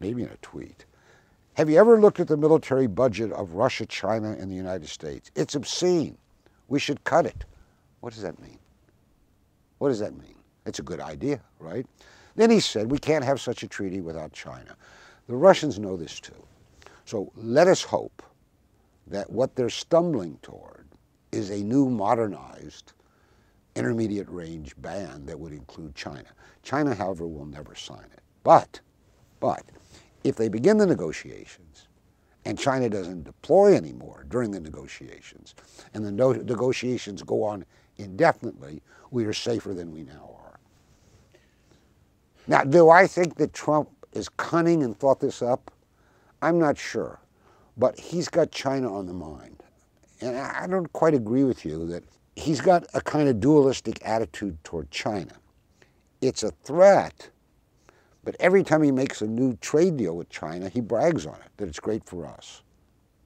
maybe 0.00 0.22
in 0.22 0.30
a 0.30 0.36
tweet, 0.40 0.86
have 1.54 1.68
you 1.68 1.78
ever 1.78 2.00
looked 2.00 2.18
at 2.20 2.28
the 2.28 2.36
military 2.36 2.86
budget 2.86 3.30
of 3.32 3.52
Russia, 3.52 3.84
China, 3.84 4.32
and 4.32 4.50
the 4.50 4.56
United 4.56 4.88
States? 4.88 5.30
It's 5.36 5.54
obscene. 5.54 6.16
We 6.68 6.80
should 6.80 7.04
cut 7.04 7.26
it. 7.26 7.44
What 8.00 8.12
does 8.12 8.22
that 8.22 8.40
mean? 8.40 8.58
What 9.78 9.90
does 9.90 10.00
that 10.00 10.14
mean? 10.14 10.34
It's 10.66 10.78
a 10.78 10.82
good 10.82 11.00
idea, 11.00 11.40
right? 11.58 11.86
Then 12.36 12.50
he 12.50 12.58
said, 12.58 12.90
we 12.90 12.98
can't 12.98 13.24
have 13.24 13.40
such 13.40 13.62
a 13.62 13.68
treaty 13.68 14.00
without 14.00 14.32
China. 14.32 14.74
The 15.28 15.36
Russians 15.36 15.78
know 15.78 15.96
this 15.96 16.18
too. 16.18 16.32
So 17.04 17.30
let 17.36 17.68
us 17.68 17.82
hope 17.82 18.22
that 19.06 19.30
what 19.30 19.54
they're 19.54 19.70
stumbling 19.70 20.38
toward 20.42 20.86
is 21.32 21.50
a 21.50 21.62
new 21.62 21.88
modernized 21.88 22.92
intermediate 23.76 24.28
range 24.28 24.74
ban 24.78 25.26
that 25.26 25.38
would 25.38 25.52
include 25.52 25.94
China. 25.94 26.28
China, 26.62 26.94
however, 26.94 27.26
will 27.26 27.46
never 27.46 27.74
sign 27.74 28.06
it. 28.12 28.20
But, 28.42 28.80
but, 29.40 29.64
if 30.22 30.36
they 30.36 30.48
begin 30.48 30.78
the 30.78 30.86
negotiations 30.86 31.88
and 32.44 32.58
China 32.58 32.88
doesn't 32.88 33.24
deploy 33.24 33.74
anymore 33.74 34.26
during 34.28 34.50
the 34.50 34.60
negotiations, 34.60 35.54
and 35.94 36.04
the 36.04 36.12
no 36.12 36.32
negotiations 36.32 37.22
go 37.22 37.42
on 37.42 37.64
indefinitely, 37.96 38.82
we 39.10 39.24
are 39.24 39.32
safer 39.32 39.72
than 39.72 39.92
we 39.92 40.02
now 40.02 40.36
are. 40.44 40.58
Now, 42.46 42.64
do 42.64 42.90
I 42.90 43.06
think 43.06 43.36
that 43.36 43.54
Trump 43.54 43.88
is 44.12 44.28
cunning 44.28 44.82
and 44.82 44.98
thought 44.98 45.20
this 45.20 45.40
up? 45.40 45.70
I'm 46.42 46.58
not 46.58 46.76
sure. 46.76 47.20
But 47.76 47.98
he's 47.98 48.28
got 48.28 48.50
China 48.52 48.94
on 48.94 49.06
the 49.06 49.14
mind. 49.14 49.62
And 50.20 50.36
I 50.36 50.66
don't 50.66 50.92
quite 50.92 51.14
agree 51.14 51.44
with 51.44 51.64
you 51.64 51.86
that 51.86 52.04
he's 52.36 52.60
got 52.60 52.84
a 52.94 53.00
kind 53.00 53.28
of 53.28 53.40
dualistic 53.40 53.98
attitude 54.04 54.62
toward 54.64 54.90
China. 54.90 55.32
It's 56.20 56.42
a 56.42 56.50
threat, 56.50 57.30
but 58.22 58.36
every 58.40 58.62
time 58.62 58.82
he 58.82 58.90
makes 58.90 59.20
a 59.20 59.26
new 59.26 59.56
trade 59.56 59.96
deal 59.96 60.16
with 60.16 60.28
China, 60.30 60.68
he 60.68 60.80
brags 60.80 61.26
on 61.26 61.36
it, 61.36 61.50
that 61.58 61.68
it's 61.68 61.80
great 61.80 62.04
for 62.04 62.26
us. 62.26 62.62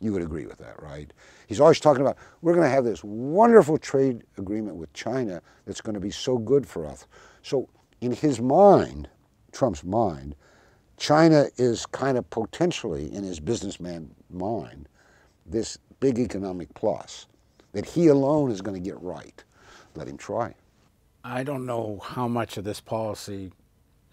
You 0.00 0.12
would 0.12 0.22
agree 0.22 0.46
with 0.46 0.58
that, 0.58 0.80
right? 0.82 1.12
He's 1.46 1.60
always 1.60 1.80
talking 1.80 2.02
about, 2.02 2.18
we're 2.42 2.54
going 2.54 2.64
to 2.64 2.70
have 2.70 2.84
this 2.84 3.02
wonderful 3.02 3.78
trade 3.78 4.22
agreement 4.36 4.76
with 4.76 4.92
China 4.92 5.42
that's 5.64 5.80
going 5.80 5.94
to 5.94 6.00
be 6.00 6.10
so 6.10 6.38
good 6.38 6.66
for 6.66 6.86
us. 6.86 7.06
So 7.42 7.68
in 8.00 8.12
his 8.12 8.40
mind, 8.40 9.08
Trump's 9.52 9.82
mind, 9.82 10.34
China 10.96 11.46
is 11.56 11.86
kind 11.86 12.18
of 12.18 12.28
potentially, 12.30 13.12
in 13.12 13.24
his 13.24 13.40
businessman 13.40 14.10
mind, 14.30 14.88
this 15.46 15.78
big 16.00 16.18
economic 16.18 16.72
plus 16.74 17.26
that 17.72 17.84
he 17.86 18.08
alone 18.08 18.50
is 18.50 18.60
going 18.60 18.80
to 18.82 18.90
get 18.90 19.00
right. 19.00 19.42
Let 19.94 20.08
him 20.08 20.16
try. 20.16 20.54
I 21.24 21.42
don't 21.42 21.66
know 21.66 22.00
how 22.02 22.28
much 22.28 22.56
of 22.56 22.64
this 22.64 22.80
policy 22.80 23.52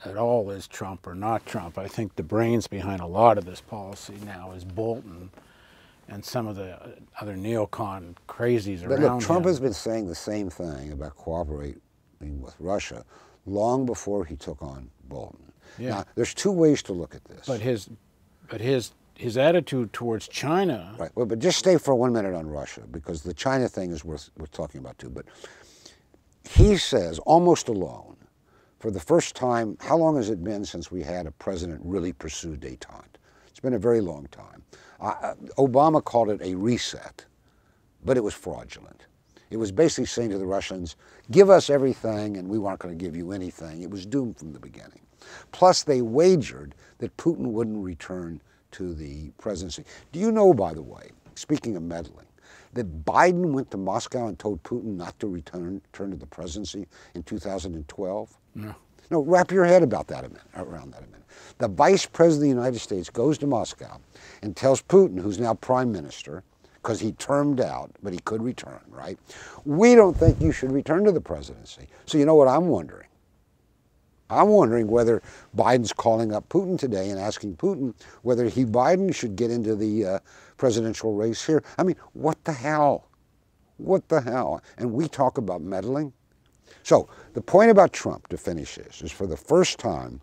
at 0.04 0.18
all 0.18 0.50
is 0.52 0.68
Trump 0.68 1.08
or 1.08 1.16
not 1.16 1.46
Trump. 1.46 1.78
I 1.78 1.88
think 1.88 2.16
the 2.16 2.24
brains 2.24 2.68
behind 2.68 3.02
a 3.02 3.06
lot 3.06 3.38
of 3.38 3.46
this 3.46 3.62
policy 3.62 4.16
now 4.26 4.52
is 4.52 4.66
Bolton 4.66 5.30
and 6.08 6.24
some 6.24 6.48
of 6.48 6.56
the 6.56 6.78
other 7.20 7.36
neocon 7.36 8.16
crazies 8.28 8.82
but 8.82 9.00
around 9.00 9.16
look, 9.16 9.24
Trump 9.24 9.46
him. 9.46 9.50
has 9.50 9.60
been 9.60 9.74
saying 9.74 10.08
the 10.08 10.16
same 10.16 10.50
thing 10.50 10.92
about 10.92 11.16
cooperating 11.16 11.80
with 12.20 12.56
Russia 12.60 13.04
long 13.46 13.86
before 13.86 14.26
he 14.26 14.36
took 14.36 14.62
on 14.62 14.90
Bolton. 15.06 15.52
Yeah. 15.78 15.90
Now, 15.90 16.06
there's 16.16 16.34
two 16.34 16.52
ways 16.52 16.82
to 16.84 16.94
look 16.94 17.16
at 17.16 17.24
this. 17.26 17.46
But 17.46 17.60
his, 17.62 17.90
but 18.50 18.62
his 18.62 18.92
his 19.18 19.38
attitude 19.38 19.94
towards 19.94 20.28
China. 20.28 20.96
Right. 20.98 21.12
Well, 21.16 21.26
but 21.26 21.40
just 21.40 21.60
stay 21.60 21.78
for 21.78 21.96
one 21.96 22.14
minute 22.14 22.34
on 22.34 22.48
Russia 22.48 22.84
because 22.92 23.22
the 23.24 23.34
China 23.34 23.68
thing 23.68 23.92
is 23.92 24.04
worth 24.04 24.30
worth 24.38 24.52
talking 24.52 24.80
about 24.80 24.98
too. 24.98 25.10
But 25.10 25.26
he 26.50 26.78
says 26.78 27.20
almost 27.20 27.70
alone, 27.70 28.16
for 28.80 28.92
the 28.92 29.00
first 29.00 29.36
time, 29.36 29.78
how 29.80 29.98
long 29.98 30.16
has 30.18 30.30
it 30.30 30.44
been 30.44 30.66
since 30.66 30.92
we 30.92 31.02
had 31.02 31.26
a 31.26 31.32
president 31.32 31.82
really 31.84 32.14
pursue 32.14 32.56
détente? 32.56 33.16
It's 33.48 33.60
been 33.60 33.74
a 33.74 33.80
very 33.80 34.02
long 34.02 34.28
time. 34.28 34.62
Uh, 35.00 35.34
Obama 35.58 36.04
called 36.04 36.30
it 36.30 36.42
a 36.42 36.56
reset, 36.56 37.26
but 38.04 38.18
it 38.18 38.24
was 38.24 38.34
fraudulent. 38.34 39.06
It 39.50 39.58
was 39.58 39.72
basically 39.72 40.06
saying 40.06 40.32
to 40.32 40.38
the 40.38 40.46
Russians, 40.46 40.96
give 41.32 41.50
us 41.50 41.70
everything 41.70 42.38
and 42.38 42.50
we 42.50 42.60
weren't 42.60 42.80
going 42.80 42.98
to 42.98 43.04
give 43.04 43.16
you 43.16 43.32
anything. 43.32 43.82
It 43.82 43.90
was 43.90 44.06
doomed 44.06 44.38
from 44.38 44.54
the 44.54 44.60
beginning. 44.60 45.02
Plus, 45.52 45.84
they 45.84 46.02
wagered 46.02 46.76
that 46.98 47.16
Putin 47.18 47.52
wouldn't 47.52 47.84
return 47.84 48.42
to 48.76 48.94
the 48.94 49.30
presidency. 49.38 49.84
Do 50.12 50.20
you 50.20 50.32
know, 50.32 50.54
by 50.54 50.74
the 50.74 50.82
way, 50.82 51.10
speaking 51.36 51.76
of 51.76 51.84
meddling, 51.84 52.26
that 52.74 53.06
Biden 53.06 53.52
went 53.52 53.72
to 53.72 53.78
Moscow 53.78 54.28
and 54.28 54.38
told 54.38 54.62
Putin 54.64 54.98
not 54.98 55.18
to 55.20 55.28
return, 55.28 55.82
return 55.94 56.12
to 56.12 56.18
the 56.18 56.26
presidency 56.26 56.88
in 57.14 57.24
2012? 57.24 58.38
No. 58.56 58.76
No, 59.12 59.22
wrap 59.22 59.52
your 59.52 59.66
head 59.66 59.84
about 59.84 60.08
that 60.08 60.26
a 60.26 60.30
minute, 60.30 60.44
around 60.56 60.92
that 60.92 61.04
a 61.04 61.06
minute. 61.06 61.24
The 61.60 61.68
vice 61.68 62.06
president 62.06 62.52
of 62.52 62.56
the 62.56 62.62
United 62.62 62.80
States 62.80 63.10
goes 63.10 63.38
to 63.38 63.48
Moscow 63.48 64.00
and 64.42 64.56
tells 64.56 64.82
Putin, 64.82 65.22
who's 65.22 65.40
now 65.40 65.54
prime 65.54 65.92
minister, 65.92 66.44
because 66.74 67.00
he 67.00 67.14
termed 67.14 67.62
out, 67.62 67.92
but 68.04 68.14
he 68.14 68.20
could 68.26 68.44
return, 68.44 68.80
right? 68.90 69.18
We 69.64 69.96
don't 69.96 70.18
think 70.18 70.42
you 70.42 70.52
should 70.52 70.72
return 70.72 71.04
to 71.06 71.12
the 71.12 71.22
presidency. 71.22 71.88
So 72.06 72.18
you 72.18 72.26
know 72.26 72.36
what 72.36 72.48
I'm 72.48 72.68
wondering? 72.68 73.08
I'm 74.30 74.50
wondering 74.50 74.88
whether 74.88 75.22
Biden's 75.56 75.94
calling 75.94 76.34
up 76.34 76.50
Putin 76.50 76.80
today 76.80 77.10
and 77.10 77.20
asking 77.20 77.58
Putin 77.58 77.94
whether 78.24 78.50
he, 78.50 78.66
Biden, 78.66 79.14
should 79.14 79.36
get 79.36 79.52
into 79.52 79.76
the 79.76 80.06
uh, 80.06 80.20
presidential 80.58 81.14
race 81.14 81.46
here. 81.46 81.64
I 81.78 81.84
mean, 81.84 81.96
what 82.14 82.44
the 82.44 82.54
hell? 82.54 83.08
What 83.78 84.08
the 84.10 84.22
hell? 84.22 84.62
And 84.78 84.94
we 84.94 85.08
talk 85.08 85.38
about 85.38 85.62
meddling. 85.62 86.14
So 86.84 87.08
the 87.34 87.42
point 87.42 87.70
about 87.70 87.94
Trump, 87.94 88.28
to 88.30 88.38
finish 88.38 88.76
this, 88.76 89.02
is 89.02 89.12
for 89.12 89.28
the 89.28 89.38
first 89.38 89.80
time 89.80 90.22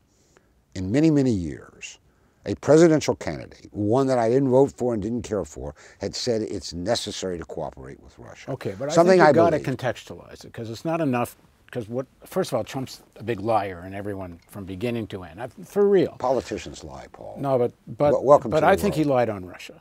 in 0.75 0.91
many, 0.91 1.11
many 1.11 1.31
years, 1.33 1.99
a 2.47 2.55
presidential 2.57 3.15
candidate, 3.15 3.69
one 3.71 4.07
that 4.09 4.19
I 4.19 4.29
didn't 4.29 4.49
vote 4.49 4.73
for 4.73 4.95
and 4.95 5.03
didn't 5.03 5.23
care 5.23 5.45
for, 5.45 5.75
had 6.01 6.15
said 6.17 6.43
it's 6.43 6.73
necessary 6.73 7.39
to 7.39 7.45
cooperate 7.45 8.01
with 8.03 8.19
Russia. 8.19 8.51
Okay, 8.53 8.75
but 8.77 8.93
Something 8.93 9.21
I 9.21 9.27
think 9.27 9.37
you've 9.37 9.51
got 9.51 9.51
to 9.51 9.61
contextualize 9.61 10.45
it 10.45 10.49
because 10.49 10.71
it's 10.71 10.85
not 10.85 11.01
enough 11.01 11.37
because 11.73 11.89
what 11.89 12.07
first 12.27 12.53
of 12.53 12.57
all 12.57 12.63
trump's 12.65 13.03
a 13.17 13.23
big 13.23 13.41
liar 13.41 13.83
and 13.87 13.95
everyone 13.95 14.39
from 14.49 14.65
beginning 14.65 15.07
to 15.07 15.25
end 15.25 15.41
for 15.65 15.89
real 15.89 16.17
politicians 16.19 16.85
lie 16.85 17.07
paul 17.13 17.37
no 17.41 17.59
but 17.59 17.73
but 17.99 18.13
well, 18.13 18.23
welcome 18.23 18.51
but 18.51 18.63
i 18.63 18.77
think 18.77 18.95
world. 18.95 18.95
he 18.95 19.05
lied 19.05 19.31
on 19.31 19.45
russia 19.45 19.81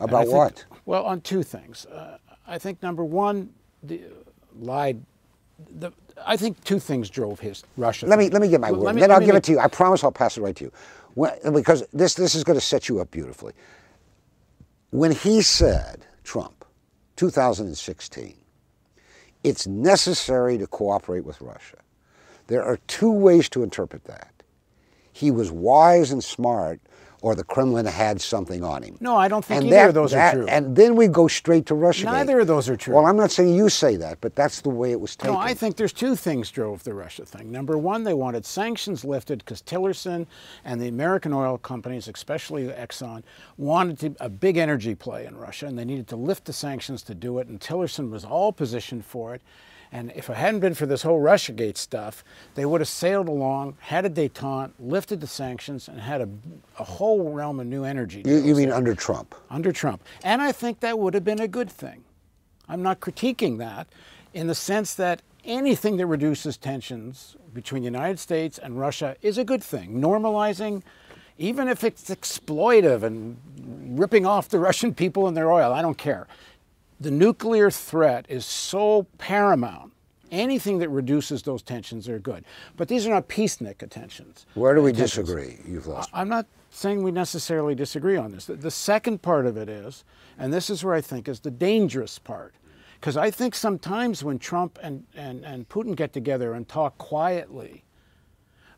about 0.00 0.28
what 0.28 0.64
well 0.86 1.04
on 1.04 1.20
two 1.20 1.42
things 1.42 1.84
uh, 1.86 2.16
i 2.46 2.56
think 2.56 2.80
number 2.82 3.04
one 3.04 3.50
the, 3.82 4.00
lied 4.60 5.02
the, 5.78 5.92
I 6.24 6.36
think 6.36 6.62
two 6.64 6.78
things 6.78 7.08
drove 7.08 7.40
his 7.40 7.62
Russia. 7.76 8.06
Let 8.06 8.18
me 8.18 8.28
let 8.30 8.42
me 8.42 8.48
get 8.48 8.60
my 8.60 8.70
Well, 8.70 8.80
word. 8.80 8.86
let 8.86 8.94
me- 8.94 9.00
then 9.00 9.10
I'll 9.10 9.20
me 9.20 9.26
give 9.26 9.34
it 9.34 9.44
to 9.44 9.52
you. 9.52 9.58
I 9.58 9.68
promise 9.68 10.04
I'll 10.04 10.12
pass 10.12 10.36
it 10.36 10.40
right 10.40 10.54
to 10.56 10.64
you. 10.64 10.72
When, 11.14 11.32
because 11.52 11.84
this 11.92 12.14
this 12.14 12.34
is 12.34 12.44
going 12.44 12.58
to 12.58 12.64
set 12.64 12.88
you 12.88 13.00
up 13.00 13.10
beautifully. 13.10 13.52
When 14.90 15.12
he 15.12 15.40
said 15.42 16.06
Trump, 16.24 16.64
2016, 17.16 18.41
it's 19.44 19.66
necessary 19.66 20.58
to 20.58 20.66
cooperate 20.66 21.24
with 21.24 21.40
Russia. 21.40 21.78
There 22.46 22.64
are 22.64 22.78
two 22.86 23.10
ways 23.10 23.48
to 23.50 23.62
interpret 23.62 24.04
that. 24.04 24.32
He 25.12 25.30
was 25.30 25.50
wise 25.50 26.10
and 26.10 26.22
smart, 26.22 26.80
or 27.22 27.36
the 27.36 27.44
Kremlin 27.44 27.86
had 27.86 28.20
something 28.20 28.64
on 28.64 28.82
him. 28.82 28.96
No, 29.00 29.16
I 29.16 29.28
don't 29.28 29.44
think 29.44 29.58
and 29.62 29.66
either 29.68 29.76
that- 29.76 29.88
of 29.88 29.94
those 29.94 30.12
are 30.12 30.32
true. 30.32 30.46
And 30.48 30.76
then 30.76 30.96
we 30.96 31.06
go 31.06 31.28
straight 31.28 31.66
to 31.66 31.74
Russia. 31.74 32.04
Neither 32.06 32.40
of 32.40 32.48
those 32.48 32.68
are 32.68 32.76
true. 32.76 32.94
Well, 32.94 33.06
I'm 33.06 33.16
not 33.16 33.30
saying 33.30 33.54
you 33.54 33.68
say 33.68 33.96
that, 33.96 34.20
but 34.20 34.34
that's 34.34 34.60
the 34.60 34.70
way 34.70 34.90
it 34.90 35.00
was 35.00 35.14
taken. 35.14 35.34
No, 35.34 35.40
I 35.40 35.54
think 35.54 35.76
there's 35.76 35.92
two 35.92 36.16
things 36.16 36.50
drove 36.50 36.82
the 36.82 36.94
Russia 36.94 37.24
thing. 37.24 37.50
Number 37.50 37.78
one, 37.78 38.02
they 38.02 38.12
wanted 38.14 38.44
sanctions 38.44 39.04
lifted 39.04 39.38
because 39.38 39.62
Tillerson 39.62 40.26
and 40.64 40.80
the 40.80 40.88
American 40.88 41.32
oil 41.32 41.58
companies, 41.58 42.08
especially 42.08 42.64
Exxon, 42.66 43.22
wanted 43.56 43.98
to, 44.00 44.16
a 44.24 44.28
big 44.28 44.56
energy 44.56 44.94
play 44.96 45.24
in 45.24 45.36
Russia, 45.36 45.66
and 45.66 45.78
they 45.78 45.84
needed 45.84 46.08
to 46.08 46.16
lift 46.16 46.44
the 46.44 46.52
sanctions 46.52 47.02
to 47.04 47.14
do 47.14 47.38
it. 47.38 47.46
And 47.46 47.60
Tillerson 47.60 48.10
was 48.10 48.24
all 48.24 48.52
positioned 48.52 49.04
for 49.04 49.34
it. 49.34 49.42
And 49.92 50.10
if 50.16 50.30
it 50.30 50.36
hadn't 50.36 50.60
been 50.60 50.72
for 50.72 50.86
this 50.86 51.02
whole 51.02 51.20
Russiagate 51.20 51.76
stuff, 51.76 52.24
they 52.54 52.64
would 52.64 52.80
have 52.80 52.88
sailed 52.88 53.28
along, 53.28 53.76
had 53.78 54.06
a 54.06 54.10
détente, 54.10 54.72
lifted 54.80 55.20
the 55.20 55.26
sanctions, 55.26 55.86
and 55.86 56.00
had 56.00 56.22
a, 56.22 56.28
a 56.78 56.84
whole 56.84 57.30
realm 57.30 57.60
of 57.60 57.66
new 57.66 57.84
energy. 57.84 58.22
You, 58.24 58.36
you 58.38 58.54
mean 58.54 58.68
there 58.68 58.76
under 58.76 58.94
Trump? 58.94 59.34
under 59.50 59.70
Trump. 59.70 60.02
And 60.24 60.40
I 60.40 60.50
think 60.50 60.80
that 60.80 60.98
would 60.98 61.12
have 61.12 61.24
been 61.24 61.40
a 61.40 61.48
good 61.48 61.70
thing. 61.70 62.04
I'm 62.68 62.82
not 62.82 63.00
critiquing 63.00 63.58
that 63.58 63.86
in 64.32 64.46
the 64.46 64.54
sense 64.54 64.94
that 64.94 65.20
anything 65.44 65.98
that 65.98 66.06
reduces 66.06 66.56
tensions 66.56 67.36
between 67.52 67.82
the 67.82 67.86
United 67.86 68.18
States 68.18 68.58
and 68.58 68.80
Russia 68.80 69.16
is 69.20 69.36
a 69.36 69.44
good 69.44 69.62
thing. 69.62 70.00
Normalizing, 70.00 70.82
even 71.36 71.68
if 71.68 71.84
it's 71.84 72.08
exploitive 72.08 73.02
and 73.02 73.36
ripping 73.98 74.24
off 74.24 74.48
the 74.48 74.58
Russian 74.68 74.94
people 74.94 75.26
and 75.26 75.36
their 75.36 75.52
oil, 75.52 75.72
I 75.72 75.82
don't 75.82 75.98
care. 75.98 76.26
The 77.02 77.10
nuclear 77.10 77.68
threat 77.70 78.26
is 78.28 78.46
so 78.46 79.08
paramount. 79.18 79.92
Anything 80.30 80.78
that 80.78 80.88
reduces 80.88 81.42
those 81.42 81.60
tensions 81.60 82.08
are 82.08 82.20
good. 82.20 82.44
But 82.76 82.86
these 82.86 83.06
are 83.06 83.10
not 83.10 83.28
peacenik 83.28 83.86
tensions. 83.90 84.46
Where 84.54 84.72
do 84.74 84.80
we 84.82 84.92
tensions. 84.92 85.10
disagree? 85.26 85.58
You've 85.66 85.88
lost. 85.88 86.10
I'm 86.14 86.28
not 86.28 86.46
saying 86.70 87.02
we 87.02 87.10
necessarily 87.10 87.74
disagree 87.74 88.16
on 88.16 88.30
this. 88.30 88.46
The- 88.46 88.54
The 88.54 88.70
second 88.70 89.20
part 89.20 89.46
of 89.46 89.56
it 89.56 89.68
is, 89.68 90.04
and 90.38 90.52
this 90.52 90.70
is 90.70 90.84
where 90.84 90.94
I 90.94 91.00
think 91.00 91.28
is 91.28 91.40
the 91.40 91.50
dangerous 91.50 92.18
part, 92.20 92.54
because 93.00 93.16
I 93.16 93.32
think 93.32 93.56
sometimes 93.56 94.22
when 94.22 94.38
Trump 94.38 94.78
and, 94.80 95.04
and, 95.16 95.44
and 95.44 95.68
Putin 95.68 95.96
get 95.96 96.12
together 96.12 96.54
and 96.54 96.68
talk 96.68 96.96
quietly, 96.98 97.84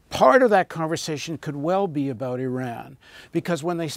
part 0.08 0.42
of 0.42 0.48
that 0.50 0.68
conversation 0.70 1.36
could 1.38 1.56
well 1.56 1.86
be 1.86 2.08
about 2.08 2.40
Iran. 2.40 2.96
Because 3.32 3.62
when 3.62 3.76
they 3.76 3.90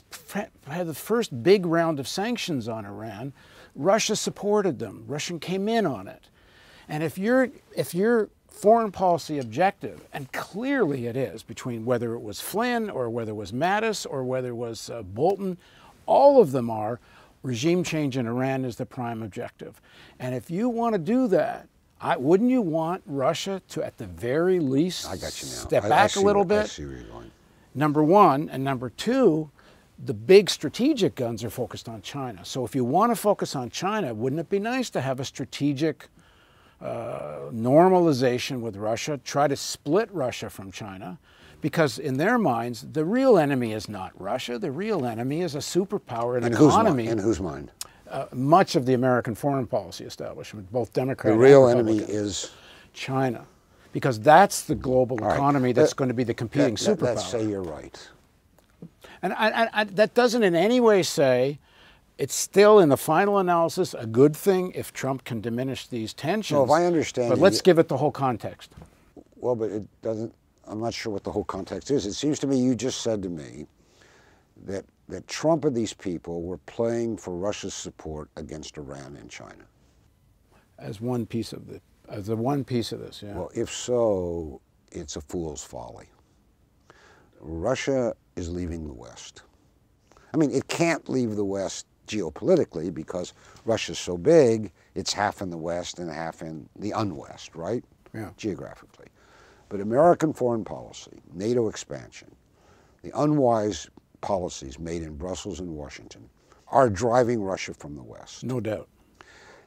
had 0.67 0.85
the 0.85 0.93
first 0.93 1.41
big 1.43 1.65
round 1.65 1.97
of 1.99 2.07
sanctions 2.09 2.67
on 2.67 2.85
Iran, 2.85 3.33
Russia 3.77 4.15
supported 4.15 4.79
them. 4.79 5.05
Russia 5.07 5.37
came 5.39 5.69
in 5.69 5.85
on 5.85 6.07
it. 6.07 6.29
And 6.89 7.03
if 7.03 7.17
you're 7.17 7.49
if 7.75 7.93
your 7.93 8.29
foreign 8.49 8.91
policy 8.91 9.37
objective, 9.37 10.01
and 10.13 10.31
clearly 10.33 11.05
it 11.05 11.15
is, 11.15 11.43
between 11.43 11.85
whether 11.85 12.13
it 12.15 12.21
was 12.21 12.41
Flynn 12.41 12.89
or 12.89 13.09
whether 13.09 13.31
it 13.31 13.35
was 13.35 13.51
Mattis 13.51 14.05
or 14.09 14.23
whether 14.23 14.49
it 14.49 14.55
was 14.55 14.89
uh, 14.89 15.03
Bolton, 15.03 15.57
all 16.07 16.41
of 16.41 16.51
them 16.51 16.69
are 16.69 16.99
regime 17.43 17.83
change 17.83 18.17
in 18.17 18.25
Iran 18.25 18.65
is 18.65 18.77
the 18.77 18.85
prime 18.85 19.21
objective. 19.21 19.79
And 20.19 20.33
if 20.33 20.49
you 20.49 20.69
want 20.69 20.93
to 20.93 20.99
do 20.99 21.27
that, 21.27 21.67
I, 22.01 22.17
wouldn't 22.17 22.49
you 22.49 22.61
want 22.63 23.03
Russia 23.05 23.61
to, 23.69 23.83
at 23.83 23.97
the 23.97 24.07
very 24.07 24.59
least, 24.59 25.07
I 25.07 25.17
got 25.17 25.39
you 25.41 25.47
now. 25.47 25.53
step 25.53 25.83
I- 25.85 25.89
back 25.89 26.15
a 26.15 26.19
little 26.19 26.43
where- 26.43 26.59
I 26.59 26.63
bit? 26.63 26.71
see 26.71 26.85
where 26.85 26.95
you're 26.95 27.03
going. 27.03 27.31
Number 27.75 28.03
one. 28.03 28.49
And 28.49 28.63
number 28.63 28.89
two, 28.89 29.51
the 30.03 30.13
big 30.13 30.49
strategic 30.49 31.15
guns 31.15 31.43
are 31.43 31.49
focused 31.49 31.89
on 31.89 32.01
China. 32.01 32.45
So 32.45 32.63
if 32.65 32.75
you 32.75 32.83
want 32.85 33.11
to 33.11 33.15
focus 33.15 33.55
on 33.55 33.69
China, 33.69 34.13
wouldn't 34.13 34.39
it 34.39 34.49
be 34.49 34.59
nice 34.59 34.89
to 34.91 35.01
have 35.01 35.19
a 35.19 35.25
strategic 35.25 36.07
uh, 36.81 37.49
normalization 37.51 38.61
with 38.61 38.75
Russia, 38.75 39.19
try 39.23 39.47
to 39.47 39.55
split 39.55 40.09
Russia 40.11 40.49
from 40.49 40.71
China? 40.71 41.17
Because 41.61 41.97
in 41.97 42.17
their 42.17 42.37
minds, 42.37 42.85
the 42.93 43.03
real 43.03 43.37
enemy 43.39 43.73
is 43.73 43.89
not 43.89 44.11
Russia. 44.21 44.59
The 44.59 44.69
real 44.71 45.05
enemy 45.05 45.41
is 45.41 45.55
a 45.55 45.59
superpower, 45.59 46.37
In 46.37 46.53
whose, 46.53 46.67
economy. 46.73 47.05
mind? 47.05 47.19
in 47.19 47.25
whose 47.25 47.39
mind? 47.41 47.71
uh, 48.09 48.25
much 48.31 48.75
of 48.75 48.85
the 48.85 48.93
American 48.93 49.33
foreign 49.35 49.65
policy 49.65 50.05
establishment, 50.05 50.71
both 50.71 50.93
Democrat 50.93 51.33
The 51.33 51.39
real 51.39 51.67
enemy 51.67 51.97
is. 51.97 52.51
China, 52.93 53.45
because 53.91 54.19
that's 54.19 54.63
the 54.63 54.73
global 54.75 55.17
right. 55.17 55.33
economy 55.35 55.71
that's 55.71 55.91
Let- 55.91 55.95
going 55.97 56.07
to 56.07 56.13
be 56.13 56.23
the 56.23 56.33
competing 56.33 56.75
let- 56.75 56.97
superpower. 56.99 57.01
Let's 57.01 57.27
say 57.27 57.45
you're 57.47 57.61
right. 57.63 58.09
And 59.21 59.33
I, 59.33 59.49
I, 59.49 59.69
I, 59.73 59.83
that 59.85 60.13
doesn't 60.13 60.43
in 60.43 60.55
any 60.55 60.79
way 60.79 61.03
say 61.03 61.59
it's 62.17 62.35
still, 62.35 62.79
in 62.79 62.89
the 62.89 62.97
final 62.97 63.37
analysis, 63.37 63.93
a 63.93 64.07
good 64.07 64.35
thing 64.35 64.71
if 64.73 64.91
Trump 64.91 65.23
can 65.23 65.39
diminish 65.39 65.87
these 65.87 66.13
tensions. 66.13 66.57
No, 66.57 66.63
if 66.63 66.71
I 66.71 66.85
understand 66.85 67.29
But 67.29 67.39
let's 67.39 67.61
give 67.61 67.77
it 67.77 67.87
the 67.87 67.97
whole 67.97 68.11
context. 68.11 68.71
Well, 69.35 69.55
but 69.55 69.71
it 69.71 70.01
doesn't. 70.01 70.33
I'm 70.65 70.81
not 70.81 70.93
sure 70.93 71.13
what 71.13 71.23
the 71.23 71.31
whole 71.31 71.43
context 71.43 71.91
is. 71.91 72.05
It 72.05 72.13
seems 72.13 72.39
to 72.39 72.47
me 72.47 72.57
you 72.57 72.75
just 72.75 73.01
said 73.01 73.21
to 73.23 73.29
me 73.29 73.67
that 74.65 74.83
that 75.09 75.27
Trump 75.27 75.63
and 75.63 75.75
these 75.75 75.93
people 75.93 76.41
were 76.41 76.57
playing 76.57 77.17
for 77.17 77.35
Russia's 77.35 77.73
support 77.73 78.29
against 78.35 78.77
Iran 78.77 79.15
and 79.15 79.29
China. 79.29 79.63
As 80.79 80.99
one 80.99 81.25
piece 81.25 81.53
of 81.53 81.67
the, 81.67 81.79
as 82.09 82.27
the 82.27 82.35
one 82.35 82.63
piece 82.63 82.91
of 82.91 82.99
this, 82.99 83.23
yeah. 83.23 83.33
Well, 83.33 83.49
if 83.55 83.71
so, 83.71 84.59
it's 84.91 85.15
a 85.15 85.21
fool's 85.21 85.63
folly. 85.63 86.07
Russia 87.39 88.13
is 88.35 88.49
leaving 88.49 88.87
the 88.87 88.93
West. 88.93 89.43
I 90.33 90.37
mean, 90.37 90.51
it 90.51 90.67
can't 90.67 91.07
leave 91.09 91.35
the 91.35 91.45
West 91.45 91.85
geopolitically 92.07 92.93
because 92.93 93.33
Russia's 93.65 93.99
so 93.99 94.17
big, 94.17 94.71
it's 94.95 95.13
half 95.13 95.41
in 95.41 95.49
the 95.49 95.57
West 95.57 95.99
and 95.99 96.09
half 96.09 96.41
in 96.41 96.67
the 96.77 96.91
unwest, 96.91 97.55
right? 97.55 97.83
Yeah. 98.13 98.29
Geographically. 98.37 99.07
But 99.69 99.81
American 99.81 100.33
foreign 100.33 100.63
policy, 100.63 101.21
NATO 101.33 101.67
expansion, 101.67 102.33
the 103.03 103.11
unwise 103.19 103.89
policies 104.21 104.79
made 104.79 105.03
in 105.03 105.15
Brussels 105.15 105.59
and 105.59 105.69
Washington 105.69 106.29
are 106.69 106.89
driving 106.89 107.41
Russia 107.41 107.73
from 107.73 107.95
the 107.95 108.03
West. 108.03 108.43
no 108.43 108.59
doubt. 108.59 108.87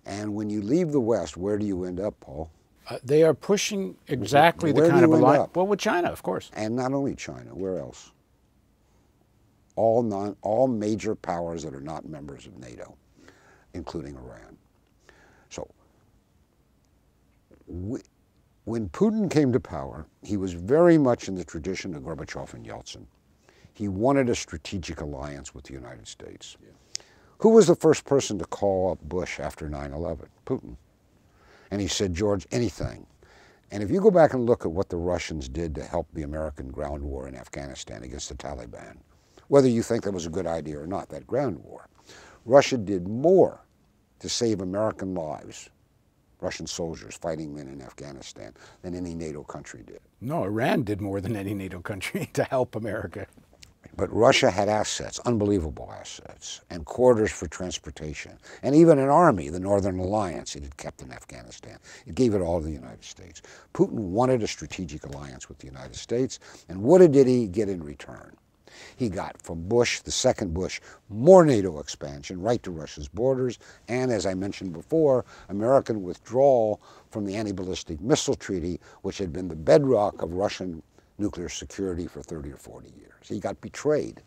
And 0.07 0.35
when 0.35 0.49
you 0.49 0.63
leave 0.63 0.93
the 0.93 1.01
West, 1.01 1.37
where 1.37 1.59
do 1.59 1.67
you 1.67 1.85
end 1.85 2.01
up, 2.01 2.19
Paul? 2.21 2.51
Uh, 2.91 2.99
they 3.05 3.23
are 3.23 3.35
pushing 3.35 3.97
exactly 4.09 4.73
Where 4.73 4.87
the 4.87 4.91
kind 4.91 5.05
of 5.05 5.13
alliance. 5.13 5.51
Well, 5.55 5.69
with 5.69 5.79
China, 5.79 6.09
of 6.09 6.23
course. 6.25 6.51
and 6.55 6.75
not 6.75 6.93
only 6.93 7.15
China, 7.15 7.55
where 7.55 7.79
else? 7.79 8.11
All 9.77 10.03
non, 10.03 10.37
all 10.43 10.67
major 10.67 11.15
powers 11.15 11.63
that 11.63 11.73
are 11.73 11.81
not 11.81 12.09
members 12.09 12.47
of 12.47 12.59
NATO, 12.59 12.97
including 13.75 14.17
Iran. 14.17 14.59
So, 15.51 15.71
we, 17.69 18.01
when 18.65 18.89
Putin 18.89 19.31
came 19.31 19.53
to 19.53 19.61
power, 19.61 20.07
he 20.23 20.37
was 20.37 20.53
very 20.53 20.99
much 20.99 21.29
in 21.29 21.37
the 21.37 21.45
tradition 21.45 21.95
of 21.95 22.03
Gorbachev 22.03 22.53
and 22.55 22.67
Yeltsin. 22.67 23.05
He 23.73 23.87
wanted 23.87 24.29
a 24.29 24.35
strategic 24.35 25.01
alliance 25.01 25.55
with 25.55 25.65
the 25.65 25.73
United 25.73 26.09
States. 26.09 26.57
Who 27.39 27.51
was 27.51 27.69
the 27.69 27.77
first 27.77 28.05
person 28.05 28.39
to 28.41 28.45
call 28.45 28.93
up 28.93 29.09
Bush 29.09 29.39
after 29.39 29.69
9 29.69 29.93
11? 29.93 30.27
Putin. 30.45 30.77
And 31.71 31.81
he 31.81 31.89
said, 31.89 32.15
George, 32.15 32.47
anything. 32.51 33.07
And 33.71 33.83
if 33.83 33.91
you 33.91 34.01
go 34.01 34.11
back 34.11 34.35
and 34.35 34.47
look 34.47 34.65
at 34.65 34.73
what 34.73 34.89
the 34.89 34.97
Russians 34.97 35.49
did 35.49 35.75
to 35.77 35.85
help 35.85 36.09
the 36.13 36.23
American 36.23 36.71
ground 36.71 37.03
war 37.03 37.29
in 37.29 37.37
Afghanistan 37.37 38.03
against 38.03 38.29
the 38.29 38.35
Taliban, 38.35 38.97
whether 39.49 39.69
you 39.69 39.83
think 39.83 40.03
that 40.05 40.13
was 40.13 40.27
a 40.27 40.31
good 40.31 40.47
idea 40.47 40.79
or 40.79 40.87
not, 40.87 41.09
that 41.11 41.27
ground 41.27 41.59
war, 41.63 41.89
Russia 42.45 42.77
did 42.77 43.07
more 43.07 43.65
to 44.19 44.29
save 44.29 44.61
American 44.61 45.15
lives, 45.15 45.71
Russian 46.41 46.67
soldiers 46.67 47.17
fighting 47.17 47.55
men 47.55 47.69
in 47.69 47.83
Afghanistan, 47.83 48.53
than 48.83 48.95
any 48.95 49.15
NATO 49.15 49.43
country 49.45 49.83
did. 49.87 50.01
No, 50.21 50.45
Iran 50.45 50.83
did 50.83 51.01
more 51.01 51.21
than 51.21 51.37
any 51.37 51.55
NATO 51.55 51.81
country 51.81 52.29
to 52.35 52.45
help 52.45 52.75
America. 52.75 53.27
But 53.97 54.13
Russia 54.15 54.51
had 54.51 54.69
assets, 54.69 55.19
unbelievable 55.21 55.93
assets, 55.93 56.61
and 56.71 56.87
quarters 56.87 57.31
for 57.31 57.49
transportation, 57.49 58.39
and 58.63 58.75
even 58.75 58.99
an 58.99 59.09
army, 59.09 59.49
the 59.49 59.61
Northern 59.61 59.99
Alliance, 59.99 60.57
it 60.57 60.63
had 60.63 60.77
kept 60.77 61.03
in 61.03 61.13
Afghanistan. 61.13 61.79
It 62.07 62.15
gave 62.15 62.35
it 62.35 62.41
all 62.41 62.61
to 62.61 62.67
the 62.67 62.73
United 62.73 63.05
States. 63.05 63.43
Putin 63.75 64.11
wanted 64.11 64.43
a 64.43 64.47
strategic 64.47 65.05
alliance 65.05 65.49
with 65.49 65.59
the 65.59 65.67
United 65.67 65.97
States, 65.97 66.39
and 66.69 66.83
what 66.83 66.99
did 66.99 67.27
he 67.27 67.47
get 67.47 67.69
in 67.69 67.83
return? 67.83 68.37
He 68.97 69.09
got 69.09 69.41
from 69.43 69.69
Bush, 69.69 70.01
the 70.01 70.11
second 70.11 70.55
Bush, 70.55 70.81
more 71.09 71.45
NATO 71.45 71.79
expansion 71.81 72.41
right 72.41 72.63
to 72.63 72.71
Russia's 72.71 73.09
borders, 73.09 73.59
and 73.89 74.13
as 74.13 74.27
I 74.27 74.35
mentioned 74.35 74.73
before, 74.73 75.25
American 75.49 76.03
withdrawal 76.03 76.81
from 77.11 77.25
the 77.25 77.35
Anti 77.35 77.53
Ballistic 77.53 78.01
Missile 78.01 78.37
Treaty, 78.37 78.81
which 79.03 79.19
had 79.19 79.33
been 79.33 79.49
the 79.49 79.57
bedrock 79.57 80.23
of 80.23 80.35
Russian 80.35 80.83
nuclear 81.21 81.49
security 81.49 82.07
for 82.07 82.23
30 82.23 82.53
or 82.53 82.57
40 82.57 82.89
years. 82.99 83.29
He 83.29 83.39
got 83.39 83.61
betrayed. 83.61 84.23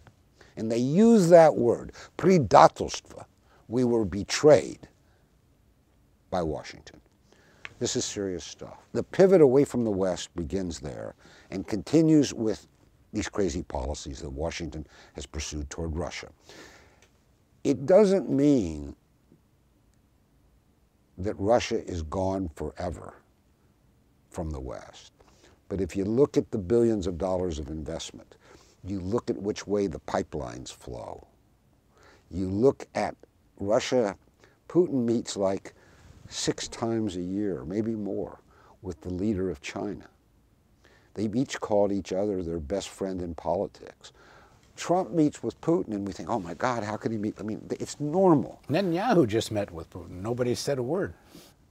And 0.56 0.72
they 0.72 0.78
use 0.78 1.30
that 1.30 1.56
word, 1.56 1.94
predatelstvo. 2.18 3.26
We 3.68 3.84
were 3.84 4.06
betrayed 4.06 4.88
by 6.30 6.44
Washington. 6.44 7.02
This 7.80 7.96
is 7.96 8.06
serious 8.06 8.44
stuff. 8.44 8.78
The 8.94 9.04
pivot 9.04 9.42
away 9.42 9.66
from 9.66 9.84
the 9.84 9.92
West 9.92 10.34
begins 10.36 10.80
there 10.80 11.16
and 11.52 11.68
continues 11.68 12.34
with 12.34 12.68
these 13.12 13.28
crazy 13.28 13.64
policies 13.64 14.22
that 14.22 14.30
Washington 14.30 14.86
has 15.14 15.26
pursued 15.26 15.70
toward 15.70 15.96
Russia. 15.96 16.30
It 17.64 17.86
doesn't 17.86 18.30
mean 18.30 18.96
that 21.18 21.36
Russia 21.38 21.86
is 21.86 22.02
gone 22.04 22.50
forever 22.56 23.16
from 24.30 24.50
the 24.50 24.60
West. 24.60 25.13
But 25.74 25.82
if 25.82 25.96
you 25.96 26.06
look 26.06 26.38
at 26.38 26.52
the 26.52 26.60
billions 26.60 27.08
of 27.08 27.18
dollars 27.18 27.58
of 27.58 27.70
investment, 27.70 28.36
you 28.86 29.00
look 29.00 29.32
at 29.32 29.42
which 29.42 29.66
way 29.66 29.88
the 29.88 30.02
pipelines 30.02 30.72
flow, 30.72 31.26
you 32.30 32.48
look 32.48 32.86
at 32.94 33.16
Russia, 33.58 34.16
Putin 34.70 35.04
meets 35.04 35.36
like 35.36 35.74
six 36.30 36.68
times 36.68 37.16
a 37.16 37.24
year, 37.24 37.66
maybe 37.66 37.96
more, 37.96 38.40
with 38.84 39.02
the 39.02 39.10
leader 39.10 39.50
of 39.50 39.62
China. 39.62 40.06
They've 41.16 41.36
each 41.36 41.60
called 41.60 41.92
each 41.92 42.14
other 42.14 42.44
their 42.44 42.60
best 42.60 42.90
friend 42.90 43.20
in 43.24 43.34
politics. 43.34 44.14
Trump 44.76 45.10
meets 45.10 45.42
with 45.42 45.60
Putin, 45.60 45.94
and 45.94 46.06
we 46.06 46.14
think, 46.14 46.30
oh 46.30 46.40
my 46.40 46.54
God, 46.54 46.84
how 46.84 46.98
could 46.98 47.12
he 47.12 47.18
meet? 47.18 47.34
I 47.40 47.42
mean, 47.42 47.68
it's 47.72 48.00
normal. 48.00 48.62
Netanyahu 48.70 49.28
just 49.28 49.52
met 49.52 49.72
with 49.72 49.90
Putin. 49.90 50.22
Nobody 50.22 50.54
said 50.54 50.78
a 50.78 50.84
word. 50.84 51.16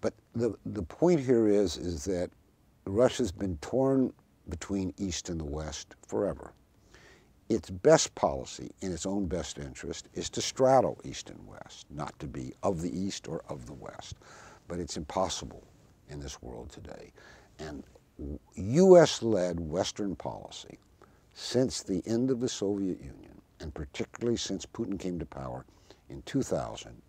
But 0.01 0.13
the, 0.35 0.57
the 0.67 0.83
point 0.83 1.21
here 1.21 1.47
is, 1.47 1.77
is 1.77 2.05
that 2.07 2.31
Russia's 2.85 3.33
been 3.33 3.57
torn 3.59 4.13
between 4.49 4.93
East 4.99 5.29
and 5.29 5.41
the 5.41 5.45
West 5.45 5.95
forever. 6.07 6.53
Its 7.49 7.71
best 7.71 8.15
policy, 8.15 8.71
in 8.81 8.93
its 8.93 9.07
own 9.07 9.27
best 9.27 9.59
interest, 9.59 10.09
is 10.15 10.31
to 10.31 10.41
straddle 10.41 10.99
East 11.05 11.31
and 11.31 11.47
West, 11.47 11.87
not 11.91 12.19
to 12.19 12.27
be 12.27 12.53
of 12.63 12.81
the 12.81 12.97
East 12.97 13.29
or 13.29 13.43
of 13.49 13.67
the 13.67 13.73
West. 13.73 14.17
But 14.69 14.81
it's 14.81 14.97
impossible 14.97 15.63
in 16.09 16.21
this 16.21 16.43
world 16.43 16.71
today. 16.71 17.13
And 17.59 17.85
U.S.-led 18.55 19.61
Western 19.61 20.17
policy 20.17 20.79
since 21.35 21.83
the 21.83 22.03
end 22.07 22.31
of 22.31 22.41
the 22.41 22.49
Soviet 22.49 23.01
Union, 23.01 23.41
and 23.61 23.73
particularly 23.75 24.37
since 24.37 24.67
Putin 24.67 24.99
came 24.99 25.19
to 25.19 25.27
power 25.27 25.65
in 26.09 26.23
2000, 26.23 27.01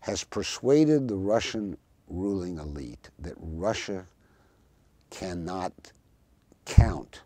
has 0.00 0.24
persuaded 0.24 1.08
the 1.08 1.16
Russian 1.16 1.76
ruling 2.08 2.58
elite 2.58 3.10
that 3.18 3.34
Russia 3.38 4.06
cannot 5.10 5.92
count 6.64 7.22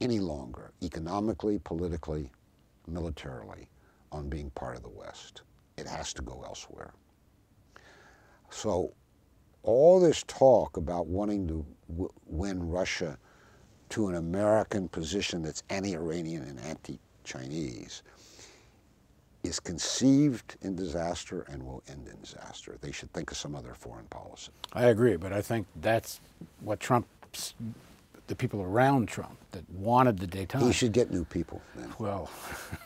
any 0.00 0.20
longer, 0.20 0.72
economically, 0.82 1.58
politically, 1.58 2.30
militarily, 2.86 3.68
on 4.12 4.28
being 4.28 4.50
part 4.50 4.76
of 4.76 4.82
the 4.82 4.88
West. 4.88 5.42
It 5.76 5.86
has 5.86 6.12
to 6.14 6.22
go 6.22 6.42
elsewhere. 6.46 6.92
So 8.50 8.92
all 9.62 10.00
this 10.00 10.22
talk 10.26 10.76
about 10.76 11.06
wanting 11.06 11.46
to 11.48 11.66
win 12.26 12.68
Russia 12.68 13.18
to 13.90 14.08
an 14.08 14.16
American 14.16 14.88
position 14.88 15.42
that's 15.42 15.62
anti-Iranian 15.70 16.42
and 16.42 16.60
anti-Chinese 16.60 18.02
is 19.48 19.58
conceived 19.58 20.56
in 20.62 20.76
disaster 20.76 21.44
and 21.50 21.64
will 21.64 21.82
end 21.88 22.06
in 22.06 22.20
disaster. 22.20 22.76
They 22.80 22.92
should 22.92 23.12
think 23.12 23.30
of 23.30 23.36
some 23.36 23.56
other 23.56 23.74
foreign 23.74 24.04
policy. 24.06 24.52
I 24.74 24.84
agree, 24.84 25.16
but 25.16 25.32
I 25.32 25.40
think 25.40 25.66
that's 25.76 26.20
what 26.60 26.78
Trump, 26.78 27.06
the 28.26 28.36
people 28.36 28.62
around 28.62 29.08
Trump 29.08 29.38
that 29.52 29.68
wanted 29.70 30.18
the 30.18 30.26
detente. 30.26 30.66
He 30.66 30.72
should 30.72 30.92
get 30.92 31.10
new 31.10 31.24
people. 31.24 31.62
Then. 31.74 31.92
Well, 31.98 32.30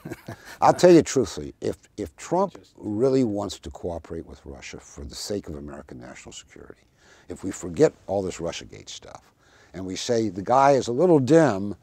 I'll 0.61 0.72
tell 0.72 0.92
you 0.92 1.03
truthfully, 1.14 1.53
if, 1.61 1.77
if 1.96 2.16
Trump 2.16 2.57
really 2.77 3.25
wants 3.25 3.59
to 3.59 3.70
cooperate 3.70 4.25
with 4.25 4.40
Russia 4.46 4.79
for 4.79 5.05
the 5.05 5.16
sake 5.16 5.48
of 5.48 5.57
American 5.57 6.01
national 6.01 6.33
security, 6.33 6.83
if 7.29 7.42
we 7.42 7.51
forget 7.51 7.92
all 8.07 8.22
this 8.22 8.38
Russiagate 8.38 8.88
stuff, 8.88 9.33
and 9.75 9.85
we 9.85 9.96
say 9.96 10.29
the 10.29 10.42
guy 10.42 10.72
is 10.72 10.87
a 10.88 10.92
little 10.92 11.18
dim, 11.18 11.75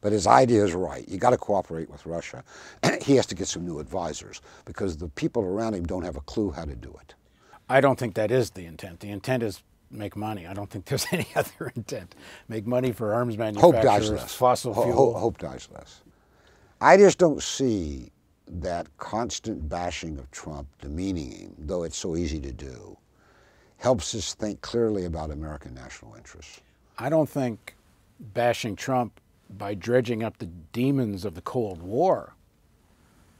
but 0.00 0.12
his 0.12 0.26
idea 0.26 0.64
is 0.64 0.74
right. 0.74 1.08
You 1.08 1.18
got 1.18 1.30
to 1.30 1.36
cooperate 1.36 1.90
with 1.90 2.04
Russia. 2.06 2.44
he 3.02 3.16
has 3.16 3.26
to 3.26 3.34
get 3.34 3.48
some 3.48 3.66
new 3.66 3.78
advisors 3.78 4.40
because 4.64 4.96
the 4.96 5.08
people 5.08 5.42
around 5.42 5.74
him 5.74 5.84
don't 5.84 6.04
have 6.04 6.16
a 6.16 6.20
clue 6.22 6.50
how 6.50 6.64
to 6.64 6.74
do 6.74 6.94
it. 7.00 7.14
I 7.68 7.80
don't 7.80 7.98
think 7.98 8.14
that 8.14 8.30
is 8.30 8.50
the 8.50 8.64
intent. 8.64 9.00
The 9.00 9.10
intent 9.10 9.42
is 9.42 9.62
make 9.90 10.16
money. 10.16 10.46
I 10.46 10.54
don't 10.54 10.70
think 10.70 10.86
there's 10.86 11.06
any 11.12 11.26
other 11.34 11.72
intent. 11.74 12.14
Make 12.48 12.66
money 12.66 12.92
for 12.92 13.14
arms 13.14 13.36
manufacturers, 13.36 13.74
hope 13.74 13.82
dies 13.82 14.10
less. 14.10 14.34
fossil 14.34 14.74
fuel. 14.74 14.92
Hope, 14.92 15.16
hope 15.16 15.38
dies 15.38 15.68
less. 15.74 16.02
I 16.80 16.96
just 16.96 17.18
don't 17.18 17.42
see 17.42 18.10
that 18.50 18.86
constant 18.96 19.68
bashing 19.68 20.18
of 20.18 20.30
Trump 20.30 20.68
demeaning 20.80 21.32
him, 21.32 21.54
though 21.58 21.82
it's 21.82 21.96
so 21.98 22.16
easy 22.16 22.40
to 22.40 22.52
do, 22.52 22.96
helps 23.76 24.14
us 24.14 24.34
think 24.34 24.60
clearly 24.60 25.04
about 25.04 25.30
American 25.30 25.74
national 25.74 26.14
interests. 26.14 26.60
I 26.98 27.08
don't 27.08 27.28
think 27.28 27.76
bashing 28.20 28.74
Trump 28.74 29.20
by 29.50 29.74
dredging 29.74 30.22
up 30.22 30.38
the 30.38 30.46
demons 30.46 31.24
of 31.24 31.34
the 31.34 31.40
Cold 31.40 31.82
War 31.82 32.34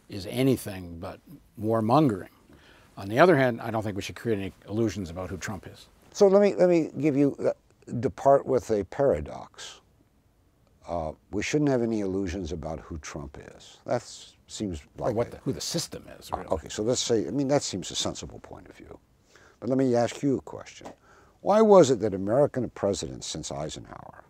is 0.09 0.27
anything 0.31 0.99
but 0.99 1.21
warmongering. 1.61 2.29
On 2.97 3.09
the 3.09 3.18
other 3.18 3.37
hand, 3.37 3.61
I 3.61 3.71
don't 3.71 3.83
think 3.83 3.97
we 3.97 4.03
should 4.03 4.16
create 4.16 4.38
any 4.38 4.53
illusions 4.68 5.11
about 5.11 5.31
who 5.31 5.37
Trump 5.37 5.66
is. 5.66 5.87
So 6.12 6.27
let 6.27 6.42
me 6.42 6.55
let 6.55 6.68
me 6.68 6.90
give 6.99 7.16
you 7.16 7.37
uh, 7.38 7.53
depart 8.01 8.47
with 8.47 8.71
a 8.71 8.85
paradox. 8.85 9.81
Uh, 10.87 11.12
we 11.31 11.42
shouldn't 11.42 11.71
have 11.71 11.83
any 11.83 12.01
illusions 12.01 12.51
about 12.51 12.81
who 12.81 12.99
Trump 12.99 13.38
is. 13.57 13.77
That 13.85 14.03
seems 14.47 14.81
like 14.97 15.14
or 15.14 15.25
the, 15.25 15.37
who 15.38 15.53
the 15.53 15.61
system 15.61 16.05
is. 16.18 16.31
Really. 16.33 16.47
Uh, 16.47 16.55
okay, 16.55 16.68
so 16.68 16.83
let's 16.83 17.01
say 17.01 17.27
I 17.29 17.31
mean 17.31 17.49
that 17.49 17.62
seems 17.62 17.90
a 17.90 17.94
sensible 17.94 18.40
point 18.40 18.68
of 18.68 18.75
view. 18.75 18.99
But 19.61 19.68
let 19.68 19.79
me 19.79 19.94
ask 19.94 20.23
you 20.23 20.38
a 20.38 20.40
question. 20.40 20.88
Why 21.40 21.61
was 21.61 21.90
it 21.90 22.01
that 22.01 22.14
American 22.14 22.68
presidents 22.71 23.27
since 23.27 23.53
Eisenhower 23.53 24.25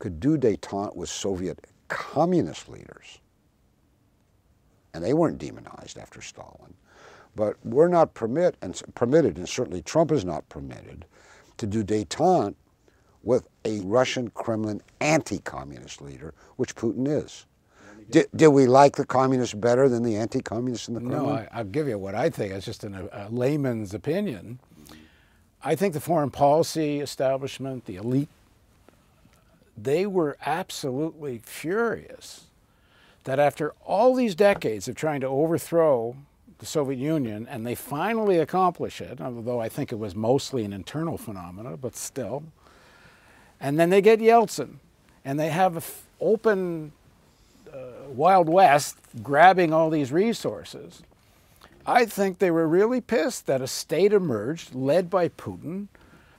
could 0.00 0.18
do 0.18 0.36
detente 0.36 0.96
with 0.96 1.08
Soviet 1.08 1.66
communist 1.86 2.68
leaders. 2.68 3.20
And 4.92 5.04
they 5.04 5.14
weren't 5.14 5.38
demonized 5.38 5.98
after 5.98 6.20
Stalin. 6.20 6.74
But 7.36 7.56
we're 7.64 7.88
not 7.88 8.14
permit 8.14 8.56
and 8.60 8.80
permitted, 8.96 9.36
and 9.36 9.48
certainly 9.48 9.82
Trump 9.82 10.10
is 10.10 10.24
not 10.24 10.48
permitted, 10.48 11.04
to 11.58 11.66
do 11.66 11.84
detente 11.84 12.56
with 13.22 13.46
a 13.64 13.80
Russian 13.80 14.30
Kremlin 14.30 14.82
anti-communist 15.00 16.02
leader, 16.02 16.34
which 16.56 16.74
Putin 16.74 17.06
is. 17.06 17.46
Did, 18.10 18.26
did 18.34 18.48
we 18.48 18.66
like 18.66 18.96
the 18.96 19.06
communists 19.06 19.54
better 19.54 19.88
than 19.88 20.02
the 20.02 20.16
anti-communists 20.16 20.88
in 20.88 20.94
the 20.94 21.00
Kremlin? 21.00 21.22
No, 21.22 21.46
I, 21.52 21.62
will 21.62 21.70
give 21.70 21.86
you 21.86 21.98
what 21.98 22.16
I 22.16 22.28
think. 22.30 22.52
It's 22.52 22.66
just 22.66 22.82
an, 22.82 23.08
a 23.12 23.28
layman's 23.30 23.94
opinion. 23.94 24.58
I 25.62 25.76
think 25.76 25.94
the 25.94 26.00
foreign 26.00 26.30
policy 26.30 27.00
establishment, 27.00 27.84
the 27.84 27.96
elite 27.96 28.28
they 29.82 30.06
were 30.06 30.36
absolutely 30.44 31.40
furious 31.44 32.44
that 33.24 33.38
after 33.38 33.72
all 33.84 34.14
these 34.14 34.34
decades 34.34 34.88
of 34.88 34.94
trying 34.94 35.20
to 35.20 35.26
overthrow 35.26 36.16
the 36.58 36.66
Soviet 36.66 36.98
Union, 36.98 37.46
and 37.50 37.66
they 37.66 37.74
finally 37.74 38.38
accomplish 38.38 39.00
it, 39.00 39.20
although 39.20 39.60
I 39.60 39.68
think 39.68 39.92
it 39.92 39.98
was 39.98 40.14
mostly 40.14 40.64
an 40.64 40.72
internal 40.72 41.16
phenomenon, 41.16 41.78
but 41.80 41.96
still. 41.96 42.44
And 43.60 43.78
then 43.78 43.90
they 43.90 44.00
get 44.00 44.20
Yeltsin, 44.20 44.76
and 45.24 45.40
they 45.40 45.48
have 45.48 45.76
an 45.76 45.82
open 46.20 46.92
uh, 47.72 47.76
Wild 48.08 48.48
West 48.48 48.96
grabbing 49.22 49.72
all 49.72 49.90
these 49.90 50.12
resources. 50.12 51.02
I 51.86 52.04
think 52.04 52.38
they 52.38 52.50
were 52.50 52.68
really 52.68 53.00
pissed 53.00 53.46
that 53.46 53.62
a 53.62 53.66
state 53.66 54.12
emerged, 54.12 54.74
led 54.74 55.08
by 55.08 55.28
Putin, 55.28 55.88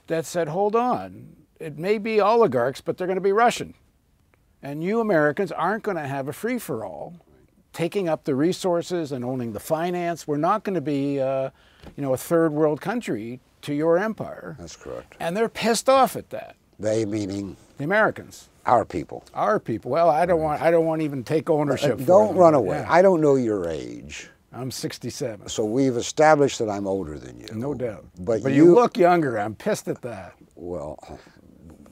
that 0.06 0.24
said, 0.24 0.48
hold 0.48 0.76
on, 0.76 1.36
it 1.62 1.78
may 1.78 1.98
be 1.98 2.20
oligarchs, 2.20 2.80
but 2.80 2.96
they're 2.96 3.06
going 3.06 3.16
to 3.16 3.22
be 3.22 3.32
Russian. 3.32 3.74
And 4.62 4.82
you 4.82 5.00
Americans 5.00 5.52
aren't 5.52 5.82
going 5.82 5.96
to 5.96 6.06
have 6.06 6.28
a 6.28 6.32
free 6.32 6.58
for 6.58 6.84
all, 6.84 7.14
taking 7.72 8.08
up 8.08 8.24
the 8.24 8.34
resources 8.34 9.12
and 9.12 9.24
owning 9.24 9.52
the 9.52 9.60
finance. 9.60 10.26
We're 10.26 10.36
not 10.36 10.64
going 10.64 10.74
to 10.74 10.80
be, 10.80 11.20
uh, 11.20 11.50
you 11.96 12.02
know, 12.02 12.12
a 12.12 12.16
third 12.16 12.52
world 12.52 12.80
country 12.80 13.40
to 13.62 13.74
your 13.74 13.98
empire. 13.98 14.56
That's 14.58 14.76
correct. 14.76 15.16
And 15.20 15.36
they're 15.36 15.48
pissed 15.48 15.88
off 15.88 16.16
at 16.16 16.30
that. 16.30 16.56
They 16.78 17.04
meaning 17.04 17.56
the 17.78 17.84
Americans. 17.84 18.48
Our 18.66 18.84
people. 18.84 19.24
Our 19.34 19.58
people. 19.58 19.90
Well, 19.90 20.08
I 20.08 20.26
don't 20.26 20.40
want. 20.40 20.62
I 20.62 20.70
don't 20.70 20.86
want 20.86 21.00
to 21.00 21.04
even 21.04 21.24
take 21.24 21.50
ownership. 21.50 22.00
Uh, 22.00 22.04
don't 22.04 22.36
run 22.36 22.54
away. 22.54 22.78
Yeah. 22.78 22.92
I 22.92 23.02
don't 23.02 23.20
know 23.20 23.34
your 23.34 23.68
age. 23.68 24.28
I'm 24.52 24.70
67. 24.70 25.48
So 25.48 25.64
we've 25.64 25.96
established 25.96 26.58
that 26.58 26.68
I'm 26.68 26.86
older 26.86 27.18
than 27.18 27.40
you. 27.40 27.48
No 27.54 27.74
doubt. 27.74 28.04
But, 28.20 28.42
but 28.42 28.52
you, 28.52 28.66
you, 28.66 28.74
look 28.74 28.98
younger. 28.98 29.38
I'm 29.38 29.54
pissed 29.54 29.88
at 29.88 30.02
that. 30.02 30.34
Well, 30.54 31.18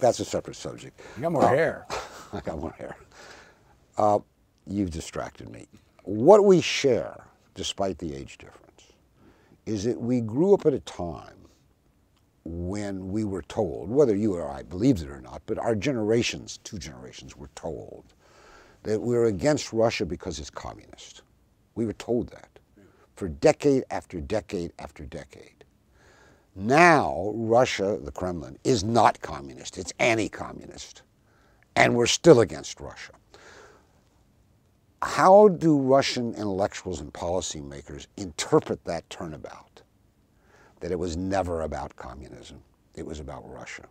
that's 0.00 0.20
a 0.20 0.24
separate 0.24 0.56
subject. 0.56 1.00
You 1.16 1.22
got 1.22 1.32
more 1.32 1.44
uh, 1.44 1.48
hair. 1.48 1.86
I 2.32 2.40
got 2.40 2.58
more 2.58 2.72
hair. 2.72 2.96
Uh, 3.98 4.20
you've 4.66 4.90
distracted 4.90 5.50
me. 5.50 5.66
What 6.04 6.44
we 6.44 6.60
share, 6.60 7.24
despite 7.54 7.98
the 7.98 8.14
age 8.14 8.38
difference, 8.38 8.92
is 9.66 9.84
that 9.84 10.00
we 10.00 10.20
grew 10.20 10.54
up 10.54 10.66
at 10.66 10.74
a 10.74 10.80
time 10.80 11.34
when 12.44 13.12
we 13.12 13.24
were 13.24 13.42
told, 13.42 13.90
whether 13.90 14.16
you 14.16 14.34
or 14.34 14.48
I 14.50 14.62
believed 14.62 15.02
it 15.02 15.10
or 15.10 15.20
not, 15.20 15.42
but 15.46 15.58
our 15.58 15.74
generations, 15.74 16.58
two 16.64 16.78
generations, 16.78 17.36
were 17.36 17.50
told 17.54 18.04
that 18.82 19.00
we 19.00 19.14
we're 19.14 19.26
against 19.26 19.72
Russia 19.72 20.06
because 20.06 20.38
it's 20.38 20.50
communist. 20.50 21.22
We 21.74 21.86
were 21.86 21.92
told 21.94 22.28
that 22.30 22.48
for 23.16 23.28
decade 23.28 23.84
after 23.90 24.20
decade 24.20 24.72
after 24.78 25.04
decade. 25.04 25.59
Now, 26.54 27.32
Russia, 27.34 27.98
the 28.02 28.10
Kremlin, 28.10 28.58
is 28.64 28.82
not 28.82 29.20
communist, 29.20 29.78
it's 29.78 29.92
anti 29.98 30.28
communist. 30.28 31.02
And 31.76 31.94
we're 31.94 32.06
still 32.06 32.40
against 32.40 32.80
Russia. 32.80 33.12
How 35.02 35.48
do 35.48 35.78
Russian 35.78 36.34
intellectuals 36.34 37.00
and 37.00 37.12
policymakers 37.12 38.06
interpret 38.16 38.84
that 38.84 39.08
turnabout? 39.08 39.82
That 40.80 40.90
it 40.90 40.98
was 40.98 41.16
never 41.16 41.62
about 41.62 41.96
communism, 41.96 42.62
it 42.94 43.06
was 43.06 43.20
about 43.20 43.48
Russia. 43.50 43.86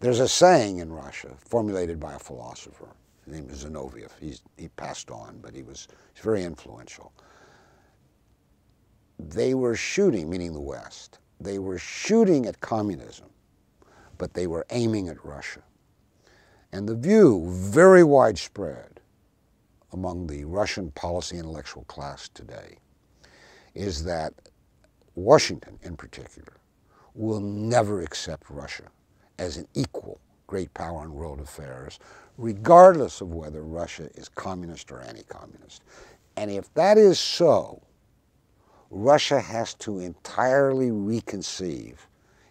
There's 0.00 0.20
a 0.20 0.28
saying 0.28 0.78
in 0.78 0.92
Russia 0.92 1.34
formulated 1.38 2.00
by 2.00 2.14
a 2.14 2.18
philosopher. 2.18 2.88
His 3.24 3.34
name 3.34 3.50
is 3.50 3.64
Zinoviev. 3.64 4.10
He's, 4.20 4.42
he 4.56 4.68
passed 4.68 5.10
on, 5.10 5.38
but 5.42 5.54
he 5.54 5.62
was 5.62 5.88
he's 6.14 6.24
very 6.24 6.44
influential. 6.44 7.12
They 9.18 9.54
were 9.54 9.74
shooting, 9.74 10.30
meaning 10.30 10.52
the 10.52 10.60
West, 10.60 11.18
they 11.40 11.58
were 11.58 11.78
shooting 11.78 12.46
at 12.46 12.60
communism, 12.60 13.26
but 14.16 14.34
they 14.34 14.46
were 14.46 14.66
aiming 14.70 15.08
at 15.08 15.24
Russia. 15.24 15.62
And 16.72 16.88
the 16.88 16.94
view, 16.94 17.46
very 17.48 18.04
widespread 18.04 19.00
among 19.92 20.26
the 20.26 20.44
Russian 20.44 20.90
policy 20.90 21.38
intellectual 21.38 21.84
class 21.84 22.28
today, 22.28 22.78
is 23.74 24.04
that 24.04 24.34
Washington, 25.14 25.78
in 25.82 25.96
particular, 25.96 26.58
will 27.14 27.40
never 27.40 28.02
accept 28.02 28.50
Russia 28.50 28.84
as 29.38 29.56
an 29.56 29.66
equal 29.74 30.20
great 30.46 30.72
power 30.74 31.04
in 31.04 31.12
world 31.12 31.40
affairs, 31.40 31.98
regardless 32.36 33.20
of 33.20 33.32
whether 33.32 33.62
Russia 33.62 34.08
is 34.14 34.28
communist 34.28 34.90
or 34.90 35.00
anti 35.00 35.22
communist. 35.24 35.82
And 36.36 36.50
if 36.50 36.72
that 36.74 36.98
is 36.98 37.18
so, 37.18 37.82
Russia 38.90 39.40
has 39.40 39.74
to 39.74 40.00
entirely 40.00 40.90
reconceive 40.90 41.96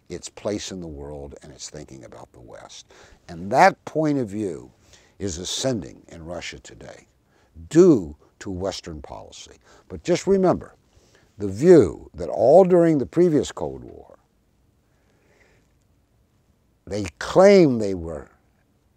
its 0.09 0.29
place 0.29 0.71
in 0.71 0.79
the 0.79 0.87
world 0.87 1.35
and 1.41 1.51
its 1.51 1.69
thinking 1.69 2.05
about 2.05 2.31
the 2.31 2.39
West. 2.39 2.87
And 3.27 3.51
that 3.51 3.83
point 3.85 4.19
of 4.19 4.29
view 4.29 4.71
is 5.19 5.37
ascending 5.37 6.03
in 6.09 6.23
Russia 6.25 6.59
today 6.59 7.07
due 7.69 8.15
to 8.39 8.49
Western 8.49 9.01
policy. 9.01 9.57
But 9.89 10.03
just 10.03 10.27
remember 10.27 10.75
the 11.37 11.47
view 11.47 12.09
that 12.13 12.29
all 12.29 12.63
during 12.63 12.97
the 12.97 13.05
previous 13.05 13.51
Cold 13.51 13.83
War, 13.83 14.17
they 16.85 17.05
claimed 17.19 17.81
they 17.81 17.95
were 17.95 18.29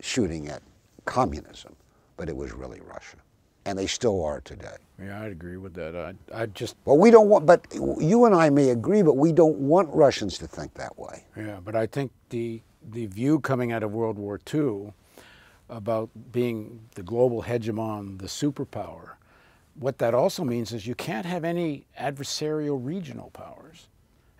shooting 0.01 0.49
at 0.49 0.63
communism, 1.07 1.75
but 2.17 2.29
it 2.29 2.37
was 2.37 2.53
really 2.53 2.81
Russia. 2.81 3.17
And 3.65 3.79
they 3.79 3.87
still 3.87 4.23
are 4.25 4.41
today. 4.41 4.77
Yeah, 5.03 5.23
I'd 5.23 5.33
agree 5.33 5.57
with 5.57 5.75
that. 5.75 5.97
I, 5.97 6.43
I 6.43 6.47
just. 6.47 6.77
Well, 6.85 6.99
we 6.99 7.11
don't 7.11 7.29
want, 7.29 7.47
but 7.47 7.67
you 7.73 8.27
and 8.27 8.35
I 8.35 8.51
may 8.51 8.71
agree, 8.71 9.03
but 9.03 9.17
we 9.17 9.33
don't 9.33 9.57
want 9.59 9.89
Russians 9.95 10.37
to 10.39 10.47
think 10.47 10.75
that 10.75 10.99
way. 10.99 11.25
Yeah, 11.37 11.59
but 11.65 11.75
I 11.75 11.87
think 11.87 12.13
the 12.29 12.61
the 12.91 13.07
view 13.07 13.41
coming 13.41 13.73
out 13.73 13.83
of 13.83 13.93
World 13.93 14.19
War 14.19 14.41
II 14.53 14.93
about 15.69 16.11
being 16.33 16.81
the 16.95 17.03
global 17.03 17.43
hegemon, 17.43 18.19
the 18.19 18.27
superpower, 18.27 19.13
what 19.75 19.99
that 19.99 20.15
also 20.15 20.45
means 20.45 20.73
is 20.73 20.87
you 20.87 20.95
can't 20.95 21.27
have 21.27 21.45
any 21.45 21.87
adversarial 21.99 22.79
regional 22.85 23.31
powers. 23.31 23.87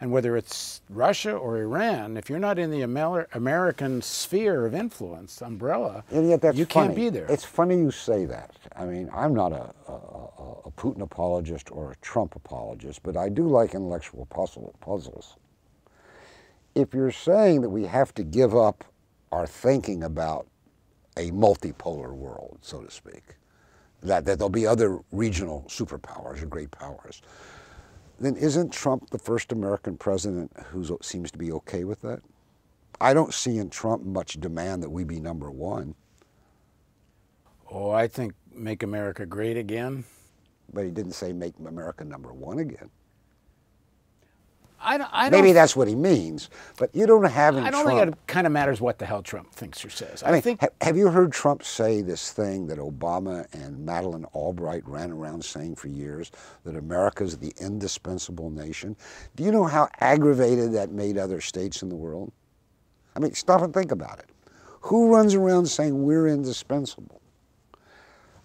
And 0.01 0.11
whether 0.11 0.35
it's 0.37 0.81
Russia 0.89 1.33
or 1.33 1.59
Iran, 1.59 2.17
if 2.17 2.31
you're 2.31 2.39
not 2.39 2.59
in 2.59 2.71
the 2.71 2.83
Amer 2.83 3.29
American 3.35 4.01
sphere 4.01 4.65
of 4.65 4.75
influence, 4.75 5.43
umbrella, 5.43 6.05
and 6.11 6.29
yet 6.29 6.41
that's 6.41 6.57
you 6.57 6.65
funny. 6.65 6.87
can't 6.87 6.97
be 6.97 7.11
there. 7.11 7.27
It's 7.27 7.45
funny 7.45 7.77
you 7.77 7.91
say 7.91 8.25
that. 8.25 8.57
I 8.75 8.87
mean, 8.87 9.11
I'm 9.13 9.35
not 9.35 9.53
a, 9.53 9.75
a, 9.89 9.93
a 10.65 10.71
Putin 10.71 11.03
apologist 11.03 11.71
or 11.71 11.93
a 11.93 11.97
Trump 11.97 12.35
apologist, 12.35 13.03
but 13.03 13.17
I 13.17 13.29
do 13.29 13.47
like 13.47 13.75
intellectual 13.75 14.25
puzzle, 14.27 14.75
puzzles. 14.81 15.37
If 16.75 16.95
you're 16.95 17.13
saying 17.13 17.61
that 17.61 17.69
we 17.69 17.85
have 17.85 18.15
to 18.15 18.25
give 18.25 18.57
up 18.57 18.85
our 19.33 19.47
thinking 19.47 20.03
about 20.05 20.47
a 21.19 21.31
multipolar 21.33 22.13
world, 22.13 22.59
so 22.63 22.81
to 22.81 22.91
speak, 22.91 23.37
that, 24.03 24.25
that 24.25 24.39
there'll 24.39 24.49
be 24.49 24.67
other 24.67 25.01
regional 25.13 25.67
superpowers 25.69 26.43
or 26.43 26.47
great 26.47 26.71
powers, 26.71 27.21
then 28.21 28.37
isn't 28.37 28.73
Trump 28.73 29.11
the 29.11 29.19
first 29.19 29.51
American 29.51 29.97
president 29.97 30.53
who 30.67 30.99
seems 31.03 31.31
to 31.31 31.39
be 31.39 31.51
okay 31.53 31.85
with 31.85 32.03
that? 32.03 32.21
I 33.01 33.15
don't 33.15 33.33
see 33.33 33.57
in 33.57 33.71
Trump 33.71 34.05
much 34.05 34.35
demand 34.35 34.83
that 34.83 34.91
we 34.91 35.05
be 35.05 35.21
number 35.21 35.51
one. 35.51 35.95
Oh, 37.71 37.91
I 37.91 38.07
think 38.07 38.35
make 38.55 38.83
America 38.83 39.25
great 39.25 39.57
again. 39.57 40.05
But 40.73 40.85
he 40.85 40.91
didn't 40.91 41.13
say 41.13 41.33
make 41.33 41.55
America 41.59 42.05
number 42.05 42.33
one 42.33 42.59
again. 42.59 42.91
I 44.83 44.99
don't, 44.99 45.11
I 45.13 45.29
Maybe 45.29 45.53
that's 45.53 45.77
what 45.77 45.89
he 45.89 45.95
means, 45.95 46.49
but 46.79 46.95
you 46.95 47.07
don't 47.07 47.25
have 47.25 47.57
in 47.57 47.65
I 47.65 47.71
don't 47.71 47.85
Trump. 47.85 47.99
think 48.01 48.13
it 48.15 48.27
kind 48.27 48.47
of 48.47 48.53
matters 48.53 48.81
what 48.81 48.99
the 48.99 49.07
hell 49.07 49.23
Trump 49.23 49.53
thinks 49.53 49.85
or 49.85 49.91
says. 49.91 50.23
I 50.25 50.33
mean, 50.33 50.41
think 50.41 50.61
ha- 50.61 50.69
have 50.81 50.97
you 50.97 51.09
heard 51.11 51.33
Trump 51.33 51.63
say 51.65 52.01
this 52.01 52.33
thing 52.33 52.67
that 52.69 52.79
Obama 52.79 53.47
and 53.53 53.85
Madeleine 53.85 54.25
Albright 54.27 54.87
ran 54.89 55.11
around 55.13 55.45
saying 55.45 55.77
for 55.77 55.89
years 55.89 56.31
that 56.65 56.77
America's 56.77 57.37
the 57.37 57.53
indispensable 57.61 58.51
nation? 58.51 58.97
Do 59.37 59.45
you 59.45 59.53
know 59.53 59.65
how 59.65 59.89
aggravated 60.01 60.73
that 60.73 60.91
made 60.91 61.19
other 61.19 61.41
states 61.41 61.83
in 61.83 61.89
the 61.91 61.97
world? 61.97 62.33
I 63.15 63.19
mean, 63.19 63.35
stop 63.35 63.61
and 63.63 63.75
think 63.75 63.93
about 63.93 64.19
it. 64.19 64.31
Who 64.83 65.13
runs 65.15 65.35
around 65.35 65.67
saying 65.67 66.03
we're 66.05 66.29
indispensable? 66.29 67.21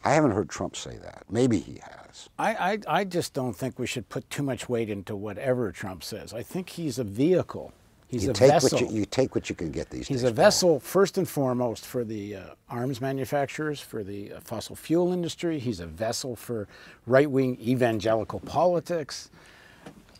I 0.03 0.13
haven't 0.13 0.31
heard 0.31 0.49
Trump 0.49 0.75
say 0.75 0.97
that. 0.97 1.23
Maybe 1.29 1.59
he 1.59 1.79
has. 1.81 2.04
I, 2.37 2.53
I, 2.53 2.79
I 2.87 3.03
just 3.03 3.33
don't 3.33 3.55
think 3.55 3.79
we 3.79 3.87
should 3.87 4.09
put 4.09 4.29
too 4.29 4.43
much 4.43 4.69
weight 4.69 4.89
into 4.89 5.15
whatever 5.15 5.71
Trump 5.71 6.03
says. 6.03 6.33
I 6.33 6.43
think 6.43 6.69
he's 6.69 6.99
a 6.99 7.03
vehicle. 7.03 7.73
He's 8.07 8.25
you 8.25 8.31
a 8.31 8.33
take 8.33 8.51
vessel. 8.51 8.79
what 8.79 8.91
you, 8.91 8.99
you 8.99 9.05
take 9.05 9.33
what 9.35 9.49
you 9.49 9.55
can 9.55 9.71
get 9.71 9.89
these 9.89 10.07
He's 10.07 10.17
days. 10.17 10.21
He's 10.21 10.29
a 10.29 10.33
vessel 10.33 10.79
first 10.79 11.17
and 11.17 11.27
foremost 11.27 11.85
for 11.85 12.03
the 12.03 12.35
uh, 12.35 12.41
arms 12.69 13.01
manufacturers, 13.01 13.81
for 13.81 14.03
the 14.03 14.33
uh, 14.33 14.39
fossil 14.41 14.75
fuel 14.75 15.11
industry. 15.11 15.59
He's 15.59 15.79
a 15.79 15.87
vessel 15.87 16.35
for 16.35 16.67
right-wing 17.07 17.57
evangelical 17.59 18.39
politics. 18.41 19.29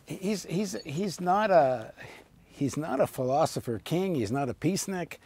He's 0.07 0.45
he's 0.45 0.75
he's 0.83 1.21
not 1.21 1.51
a 1.51 1.93
he's 2.43 2.75
not 2.75 2.99
a 2.99 3.07
philosopher 3.07 3.79
king. 3.83 4.15
He's 4.15 4.31
not 4.31 4.49
a 4.49 4.53
peacenik. 4.53 5.17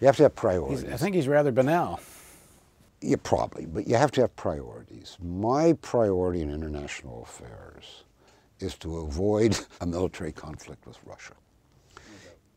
You 0.00 0.06
have 0.06 0.16
to 0.16 0.24
have 0.24 0.32
He's, 0.32 0.40
priorities. 0.40 0.84
I 0.92 0.96
think 0.96 1.14
he's 1.14 1.28
rather 1.28 1.52
banal. 1.52 2.00
Yeah, 3.00 3.16
probably, 3.22 3.66
but 3.66 3.88
you 3.88 3.96
have 3.96 4.10
to 4.12 4.20
have 4.22 4.36
priorities. 4.36 5.16
My 5.22 5.72
priority 5.74 6.42
in 6.42 6.50
international 6.50 7.22
affairs 7.22 8.04
is 8.60 8.76
to 8.78 8.98
avoid 8.98 9.58
a 9.80 9.86
military 9.86 10.32
conflict 10.32 10.86
with 10.86 10.98
Russia. 11.06 11.32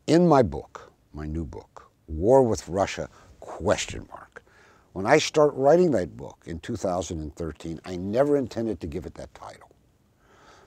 In 0.06 0.28
my 0.28 0.42
book, 0.42 0.92
my 1.14 1.26
new 1.26 1.44
book, 1.46 1.90
War 2.08 2.42
with 2.42 2.68
Russia, 2.68 3.08
question 3.40 4.06
mark. 4.10 4.44
When 4.92 5.06
I 5.06 5.18
start 5.18 5.54
writing 5.54 5.90
that 5.92 6.16
book 6.16 6.44
in 6.46 6.60
2013, 6.60 7.80
I 7.86 7.96
never 7.96 8.36
intended 8.36 8.80
to 8.80 8.86
give 8.86 9.06
it 9.06 9.14
that 9.14 9.32
title. 9.34 9.70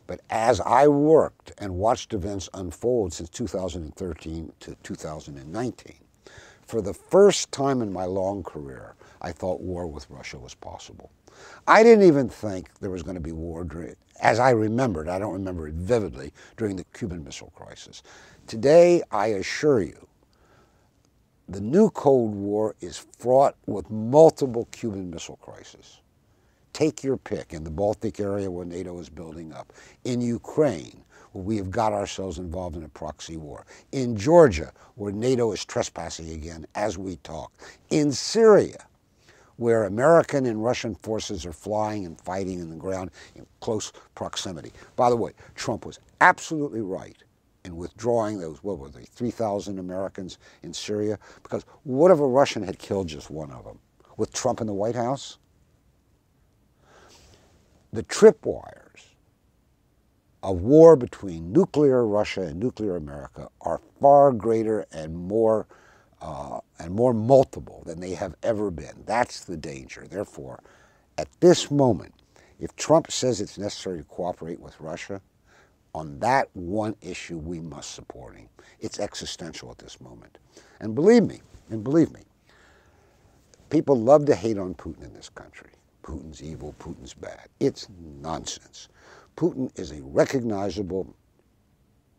But 0.08 0.22
as 0.30 0.60
I 0.62 0.88
worked 0.88 1.52
and 1.60 1.76
watched 1.76 2.14
events 2.14 2.50
unfold 2.54 3.14
since 3.14 3.30
2013 3.30 4.54
to 4.62 4.76
2019, 4.82 5.94
for 6.66 6.82
the 6.82 6.94
first 6.94 7.52
time 7.52 7.82
in 7.82 7.94
my 7.94 8.06
long 8.06 8.44
career, 8.44 8.96
I 9.22 9.32
thought 9.32 9.62
war 9.62 9.88
with 9.88 10.10
Russia 10.10 10.38
was 10.38 10.54
possible. 10.54 11.12
I 11.68 11.84
didn't 11.84 12.06
even 12.06 12.30
think 12.30 12.70
there 12.80 12.90
was 12.90 13.04
going 13.04 13.16
to 13.16 13.22
be 13.22 13.32
war 13.32 13.64
during, 13.64 13.96
as 14.22 14.40
I 14.40 14.52
remembered, 14.52 15.08
I 15.08 15.20
don't 15.20 15.34
remember 15.34 15.68
it 15.68 15.76
vividly, 15.76 16.34
during 16.56 16.76
the 16.76 16.86
Cuban 16.94 17.24
Missile 17.24 17.52
Crisis. 17.56 18.04
Today, 18.48 19.04
I 19.12 19.28
assure 19.28 19.82
you, 19.82 20.08
the 21.50 21.62
new 21.62 21.90
Cold 21.92 22.36
War 22.36 22.76
is 22.82 23.06
fraught 23.20 23.56
with 23.68 23.90
multiple 23.90 24.68
Cuban 24.72 25.10
Missile 25.10 25.38
crises. 25.42 26.00
Take 26.74 27.04
your 27.04 27.18
pick 27.18 27.54
in 27.54 27.64
the 27.64 27.72
Baltic 27.72 28.20
area 28.20 28.52
where 28.52 28.66
NATO 28.66 29.00
is 29.00 29.10
building 29.10 29.54
up, 29.54 29.72
in 30.04 30.22
Ukraine, 30.22 31.04
where 31.32 31.44
we 31.44 31.58
have 31.58 31.72
got 31.72 31.94
ourselves 31.94 32.38
involved 32.38 32.76
in 32.76 32.84
a 32.84 32.90
proxy 32.90 33.38
war, 33.38 33.66
in 33.92 34.18
Georgia, 34.18 34.74
where 34.96 35.12
NATO 35.12 35.52
is 35.52 35.64
trespassing 35.64 36.32
again 36.32 36.66
as 36.76 36.98
we 36.98 37.16
talk, 37.18 37.52
in 37.90 38.12
Syria, 38.12 38.87
where 39.58 39.84
American 39.84 40.46
and 40.46 40.64
Russian 40.64 40.96
forces 40.96 41.46
are 41.46 41.54
flying 41.54 42.06
and 42.06 42.20
fighting 42.22 42.60
in 42.60 42.70
the 42.70 42.76
ground 42.76 43.12
in 43.36 43.46
close 43.60 43.92
proximity. 44.16 44.72
By 44.96 45.10
the 45.10 45.16
way, 45.16 45.34
Trump 45.56 45.86
was 45.86 46.00
absolutely 46.22 46.82
right 46.82 47.18
in 47.66 47.76
withdrawing 47.76 48.40
those, 48.40 48.64
what 48.64 48.80
were 48.80 48.90
they, 48.90 49.04
3,000 49.04 49.78
Americans 49.78 50.38
in 50.64 50.74
Syria? 50.74 51.20
Because 51.44 51.66
what 51.84 52.12
if 52.12 52.20
a 52.20 52.28
Russian 52.28 52.64
had 52.64 52.80
killed 52.80 53.08
just 53.08 53.30
one 53.30 53.52
of 53.52 53.66
them? 53.66 53.80
With 54.16 54.34
Trump 54.34 54.62
in 54.62 54.68
the 54.68 54.74
White 54.74 54.96
House? 54.96 55.38
The 57.94 58.04
tripwires 58.04 59.08
of 60.44 60.62
war 60.62 60.96
between 60.96 61.52
nuclear 61.52 62.06
Russia 62.06 62.42
and 62.42 62.60
nuclear 62.60 62.96
America 62.96 63.50
are 63.62 63.82
far 64.00 64.32
greater 64.32 64.86
and 64.92 65.16
more 65.16 65.68
uh, 66.22 66.60
and 66.80 66.94
more 66.94 67.14
multiple 67.14 67.84
than 67.86 68.00
they 68.00 68.16
have 68.16 68.36
ever 68.44 68.72
been. 68.72 69.04
That's 69.06 69.46
the 69.46 69.58
danger. 69.58 70.06
Therefore, 70.10 70.62
at 71.18 71.30
this 71.42 71.72
moment, 71.72 72.14
if 72.60 72.76
Trump 72.76 73.12
says 73.12 73.42
it's 73.42 73.58
necessary 73.58 74.00
to 74.00 74.06
cooperate 74.06 74.60
with 74.60 74.80
Russia, 74.82 75.22
On 75.94 76.20
that 76.20 76.50
one 76.56 76.96
issue, 77.02 77.38
we 77.38 77.60
must 77.60 77.92
support 77.96 78.38
him. 78.38 78.50
It's 78.80 79.00
existential 79.00 79.72
at 79.72 79.80
this 79.80 80.02
moment. 80.02 80.38
And 80.80 80.96
believe 80.96 81.24
me, 81.26 81.42
and 81.70 81.84
believe 81.84 82.14
me, 82.14 82.22
people 83.70 83.98
love 83.98 84.26
to 84.28 84.36
hate 84.36 84.58
on 84.58 84.76
Putin 84.76 85.06
in 85.06 85.14
this 85.14 85.30
country. 85.30 85.72
Putin's 86.04 86.44
evil, 86.44 86.76
Putin's 86.80 87.14
bad. 87.14 87.50
It's 87.60 87.88
nonsense. 88.22 88.90
Putin 89.38 89.72
is 89.80 89.92
a 89.92 90.02
recognizable 90.04 91.16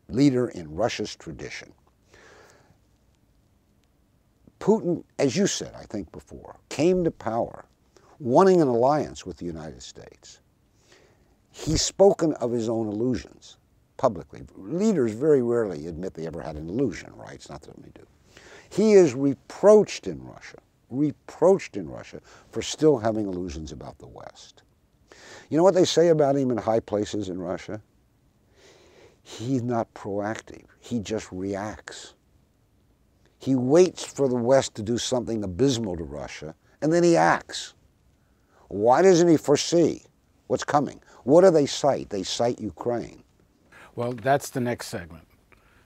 leader 0.08 0.48
in 0.50 0.74
Russia's 0.74 1.16
tradition. 1.16 1.72
Putin, 4.60 5.04
as 5.18 5.36
you 5.36 5.46
said, 5.46 5.72
I 5.74 5.84
think 5.84 6.10
before, 6.12 6.58
came 6.68 7.04
to 7.04 7.10
power 7.10 7.64
wanting 8.18 8.60
an 8.60 8.68
alliance 8.68 9.24
with 9.24 9.36
the 9.36 9.46
United 9.46 9.82
States. 9.82 10.40
He's 11.50 11.82
spoken 11.82 12.34
of 12.34 12.50
his 12.50 12.68
own 12.68 12.88
illusions 12.88 13.56
publicly. 13.96 14.42
Leaders 14.56 15.12
very 15.12 15.42
rarely 15.42 15.86
admit 15.86 16.14
they 16.14 16.26
ever 16.26 16.40
had 16.40 16.56
an 16.56 16.68
illusion, 16.68 17.12
right? 17.16 17.34
It's 17.34 17.48
not 17.48 17.62
that 17.62 17.76
they 17.82 17.90
do. 17.94 18.06
He 18.70 18.92
is 18.92 19.14
reproached 19.14 20.06
in 20.06 20.22
Russia, 20.24 20.58
reproached 20.90 21.76
in 21.76 21.88
Russia 21.88 22.20
for 22.50 22.62
still 22.62 22.98
having 22.98 23.26
illusions 23.26 23.72
about 23.72 23.98
the 23.98 24.06
West. 24.06 24.62
You 25.48 25.56
know 25.56 25.64
what 25.64 25.74
they 25.74 25.84
say 25.84 26.08
about 26.08 26.36
him 26.36 26.50
in 26.50 26.58
high 26.58 26.80
places 26.80 27.28
in 27.28 27.40
Russia? 27.40 27.80
He's 29.22 29.62
not 29.62 29.92
proactive. 29.94 30.64
He 30.80 31.00
just 31.00 31.30
reacts. 31.32 32.14
He 33.38 33.54
waits 33.54 34.04
for 34.04 34.28
the 34.28 34.36
West 34.36 34.74
to 34.74 34.82
do 34.82 34.98
something 34.98 35.44
abysmal 35.44 35.96
to 35.96 36.04
Russia, 36.04 36.54
and 36.82 36.92
then 36.92 37.04
he 37.04 37.16
acts. 37.16 37.74
Why 38.68 39.02
doesn't 39.02 39.28
he 39.28 39.36
foresee 39.36 40.02
what's 40.48 40.64
coming? 40.64 41.00
What 41.24 41.42
do 41.42 41.50
they 41.50 41.66
cite? 41.66 42.10
They 42.10 42.22
cite 42.22 42.60
Ukraine. 42.60 43.22
Well, 43.96 44.12
that's 44.12 44.50
the 44.50 44.60
next 44.60 44.88
segment. 44.88 45.26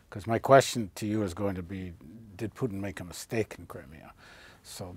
Because 0.08 0.26
my 0.26 0.38
question 0.38 0.90
to 0.96 1.06
you 1.06 1.22
is 1.22 1.32
going 1.32 1.54
to 1.54 1.62
be 1.62 1.94
Did 2.36 2.54
Putin 2.54 2.74
make 2.74 3.00
a 3.00 3.04
mistake 3.04 3.54
in 3.58 3.64
Crimea? 3.66 4.12
So 4.62 4.94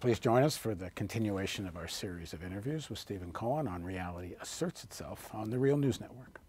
please 0.00 0.18
join 0.18 0.42
us 0.42 0.56
for 0.56 0.74
the 0.74 0.90
continuation 0.90 1.66
of 1.66 1.76
our 1.76 1.88
series 1.88 2.34
of 2.34 2.44
interviews 2.44 2.90
with 2.90 2.98
Stephen 2.98 3.32
Cohen 3.32 3.66
on 3.66 3.82
Reality 3.82 4.34
Asserts 4.42 4.84
Itself 4.84 5.30
on 5.32 5.48
the 5.48 5.58
Real 5.58 5.78
News 5.78 6.00
Network. 6.00 6.41